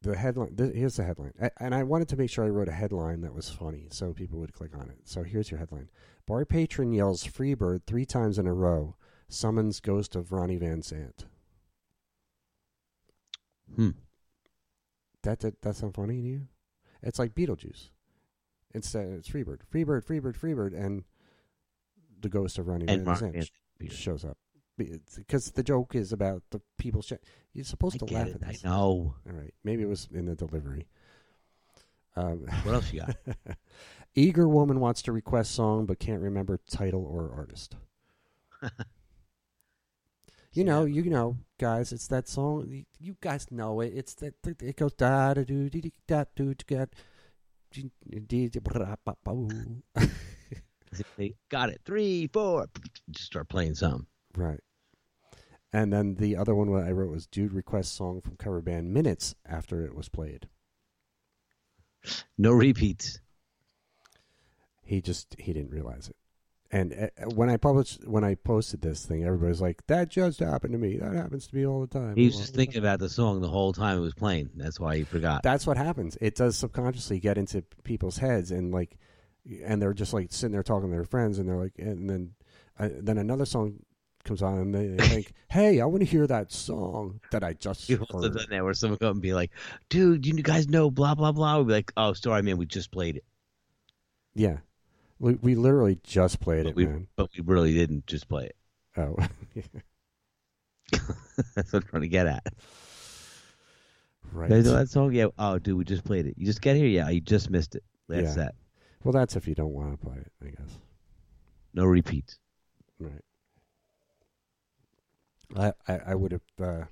[0.02, 2.72] the headline th- here's the headline, and I wanted to make sure I wrote a
[2.72, 5.00] headline that was funny, so people would click on it.
[5.04, 5.88] So here's your headline:
[6.26, 8.96] Bar patron yells "Freebird" three times in a row.
[9.28, 11.26] Summons ghost of Ronnie Van Zant.
[13.74, 13.90] Hmm.
[15.22, 16.48] That that that sound funny to you?
[17.02, 17.90] It's like Beetlejuice.
[18.74, 21.04] Instead, it's Freebird, Freebird, Freebird, Freebird, and
[22.20, 23.50] the ghost of Ronnie And Van Ron Sant Van sh-
[23.80, 23.92] Sant.
[23.92, 24.36] shows up.
[24.76, 27.02] Because the joke is about the people.
[27.02, 27.14] Sh-
[27.52, 28.36] You're supposed I to laugh it.
[28.42, 28.64] at I this.
[28.64, 29.14] know.
[29.26, 30.86] All right, maybe it was in the delivery.
[32.16, 33.16] Um, What else you got?
[34.14, 37.76] Eager woman wants to request song but can't remember title or artist.
[40.52, 42.84] you know, you know, guys, it's that song.
[42.98, 43.92] You guys know it.
[43.94, 46.86] It's that it goes da da do dee da do da
[51.50, 51.80] got it.
[51.84, 52.66] Three, four.
[53.10, 54.06] Just start playing some.
[54.36, 54.60] Right.
[55.72, 59.34] And then the other one I wrote was Dude requests song from cover band minutes
[59.46, 60.48] after it was played.
[62.38, 63.20] No repeats.
[64.82, 66.16] He just he didn't realize it.
[66.70, 70.72] And uh, when I published when I posted this thing, everybody's like, "That just happened
[70.72, 70.98] to me.
[70.98, 73.08] That happens to me all the time." He was All just thinking time." about the
[73.08, 74.50] song the whole time it was playing.
[74.54, 75.42] That's why he forgot.
[75.42, 76.18] That's what happens.
[76.20, 78.98] It does subconsciously get into people's heads, and like,
[79.64, 82.34] and they're just like sitting there talking to their friends, and they're like, and then
[82.78, 83.80] uh, then another song
[84.24, 87.88] comes on, and they, think, "Hey, I want to hear that song that I just
[87.88, 89.50] You've also heard." done that where someone come and be like,
[89.88, 91.58] dude, you guys know blah, blah, blah.
[91.58, 93.24] We'd be like, oh, sorry, man, we just played it.
[94.34, 94.58] Yeah,
[95.18, 97.08] we, we literally just played But it, we, man.
[97.16, 98.56] but we really didn't just play it.
[98.96, 99.16] Oh,
[101.54, 102.46] That's what I'm trying to get at.
[104.32, 104.50] right.
[104.50, 105.12] You that song?
[105.12, 105.26] Yeah.
[105.38, 106.34] Oh, dude, we just played it.
[106.36, 106.86] You just get here?
[106.86, 107.84] Yeah, you just missed it.
[108.08, 108.44] That's Yeah.
[108.44, 108.54] that.
[109.04, 110.78] Well, that's if you don't want to play it, I guess.
[111.72, 112.38] No repeats.
[112.98, 113.22] Right.
[115.56, 116.42] I I, I would have.
[116.60, 116.84] Uh,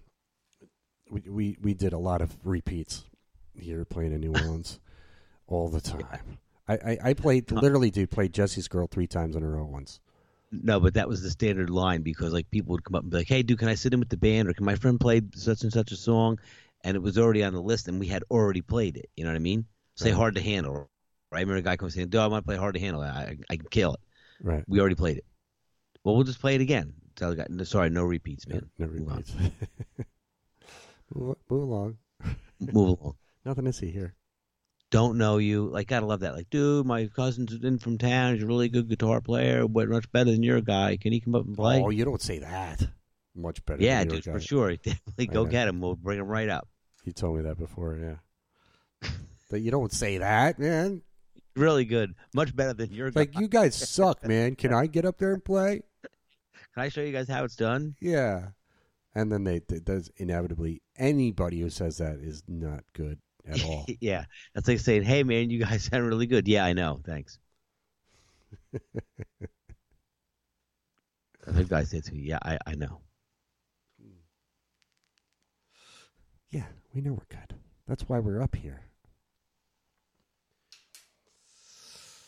[1.10, 3.04] we, we we did a lot of repeats
[3.54, 4.80] here playing in New Orleans
[5.46, 6.38] all the time.
[6.68, 10.00] I, I, I played literally, dude, played Jessie's Girl three times in a row once.
[10.50, 13.18] No, but that was the standard line because like people would come up and be
[13.18, 15.22] like, "Hey, dude, can I sit in with the band or can my friend play
[15.34, 16.38] such and such a song?"
[16.84, 19.10] And it was already on the list, and we had already played it.
[19.16, 19.66] You know what I mean?
[19.96, 20.16] Say Right.
[20.16, 20.88] "Hard to Handle."
[21.30, 21.38] Right?
[21.38, 23.02] I remember a guy comes saying, "Dude, I want to play Hard to Handle.
[23.02, 24.00] I, I, can kill it."
[24.42, 24.64] Right.
[24.66, 25.24] We already played it.
[26.04, 26.94] Well, we'll just play it again.
[27.16, 28.68] Tell the guy, "No, sorry, no repeats, man.
[28.78, 29.32] No Move repeats.
[31.14, 31.98] move, move along.
[32.60, 33.16] Move along.
[33.44, 34.14] Nothing to see here.
[34.90, 35.68] Don't know you.
[35.68, 36.34] Like, gotta love that.
[36.34, 38.34] Like, dude, my cousin's in from town.
[38.34, 40.96] He's a really good guitar player, but much better than your guy.
[40.96, 41.82] Can he come up and play?
[41.82, 42.82] Oh, you don't say that.
[43.34, 43.82] Much better.
[43.82, 44.32] yeah, than your dude, guy.
[44.32, 44.76] for sure.
[44.76, 45.80] Definitely go get him.
[45.80, 46.68] We'll bring him right up.
[47.04, 47.96] You told me that before.
[49.02, 49.10] Yeah.
[49.50, 51.02] but you don't say that, man.
[51.56, 52.14] Really good.
[52.34, 53.10] Much better than your.
[53.10, 54.54] Like you guys suck, man.
[54.56, 55.82] Can I get up there and play?
[56.74, 57.96] Can I show you guys how it's done?
[58.00, 58.48] Yeah.
[59.14, 63.86] And then they, th does inevitably anybody who says that is not good at all.
[64.00, 64.26] yeah.
[64.54, 66.46] That's like saying, hey, man, you guys sound really good.
[66.46, 67.00] Yeah, I know.
[67.04, 67.38] Thanks.
[71.46, 73.00] the guy said to me, yeah, I, I know.
[76.50, 77.54] Yeah, we know we're good.
[77.88, 78.85] That's why we're up here.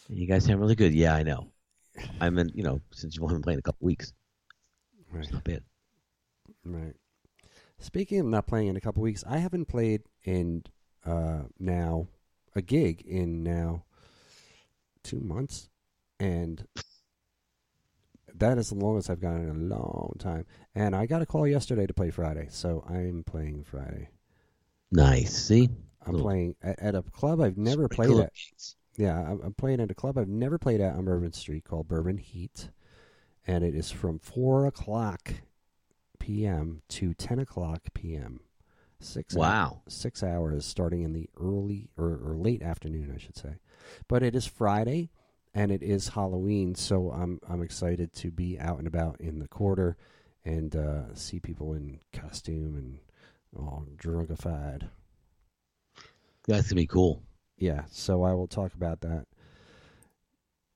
[0.08, 0.94] You guys sound really good.
[0.94, 1.48] Yeah, I know.
[2.20, 2.50] I'm in.
[2.54, 4.12] You know, since you've only been playing a couple weeks,
[5.10, 5.22] Right.
[5.24, 5.62] it's not bad.
[6.64, 6.94] Right.
[7.78, 10.64] Speaking of not playing in a couple weeks, I haven't played in
[11.04, 12.08] uh, now
[12.54, 13.84] a gig in now
[15.02, 15.68] two months,
[16.18, 16.66] and
[18.34, 20.46] that is the longest I've gone in a long time.
[20.74, 24.08] And I got a call yesterday to play Friday, so I'm playing Friday.
[24.90, 25.34] Nice.
[25.36, 25.68] See,
[26.04, 26.22] I'm Cool.
[26.22, 28.32] playing at, at a club I've never Sprinkle played at.
[28.34, 28.76] gigs.
[28.98, 31.86] Yeah, I'm, I'm playing at a club I've never played at on Bourbon Street called
[31.86, 32.70] Bourbon Heat,
[33.46, 35.34] and it is from four o'clock
[36.18, 36.82] p.m.
[36.88, 38.40] to ten o'clock p.m.
[39.00, 39.82] Six Wow.
[39.86, 43.60] six hours starting in the early or, or late afternoon, I should say.
[44.08, 45.10] But it is Friday,
[45.54, 49.46] and it is Halloween, so I'm I'm excited to be out and about in the
[49.46, 49.96] quarter
[50.44, 52.98] and uh, see people in costume and
[53.56, 54.88] all drunkified.
[56.48, 57.22] That's gonna be cool.
[57.58, 59.26] Yeah, so I will talk about that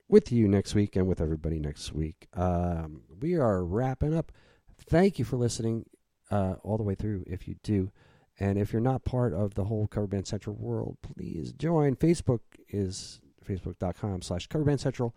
[0.07, 2.27] with you next week and with everybody next week.
[2.33, 4.31] Um, we are wrapping up.
[4.77, 5.85] Thank you for listening
[6.29, 7.23] uh, all the way through.
[7.25, 7.91] If you do,
[8.39, 11.95] and if you're not part of the whole Cover Band Central world, please join.
[11.95, 15.15] Facebook is facebook.com slash Cover Band Central.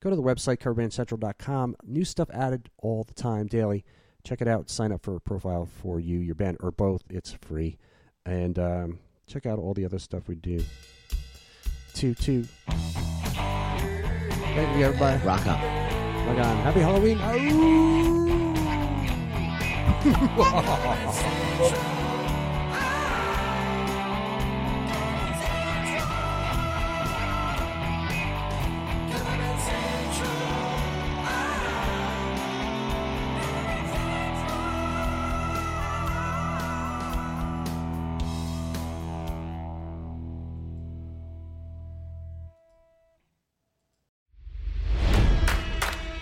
[0.00, 1.76] Go to the website coverbandcentral.com.
[1.84, 3.84] New stuff added all the time, daily.
[4.24, 4.68] Check it out.
[4.68, 7.02] Sign up for a profile for you, your band, or both.
[7.08, 7.78] It's free.
[8.24, 10.62] And um, check out all the other stuff we do.
[11.94, 12.44] Two, two.
[14.54, 15.22] Thank you, everybody.
[15.24, 15.58] Rock up.
[15.60, 16.56] Oh Rock on.
[16.62, 17.18] Happy Halloween.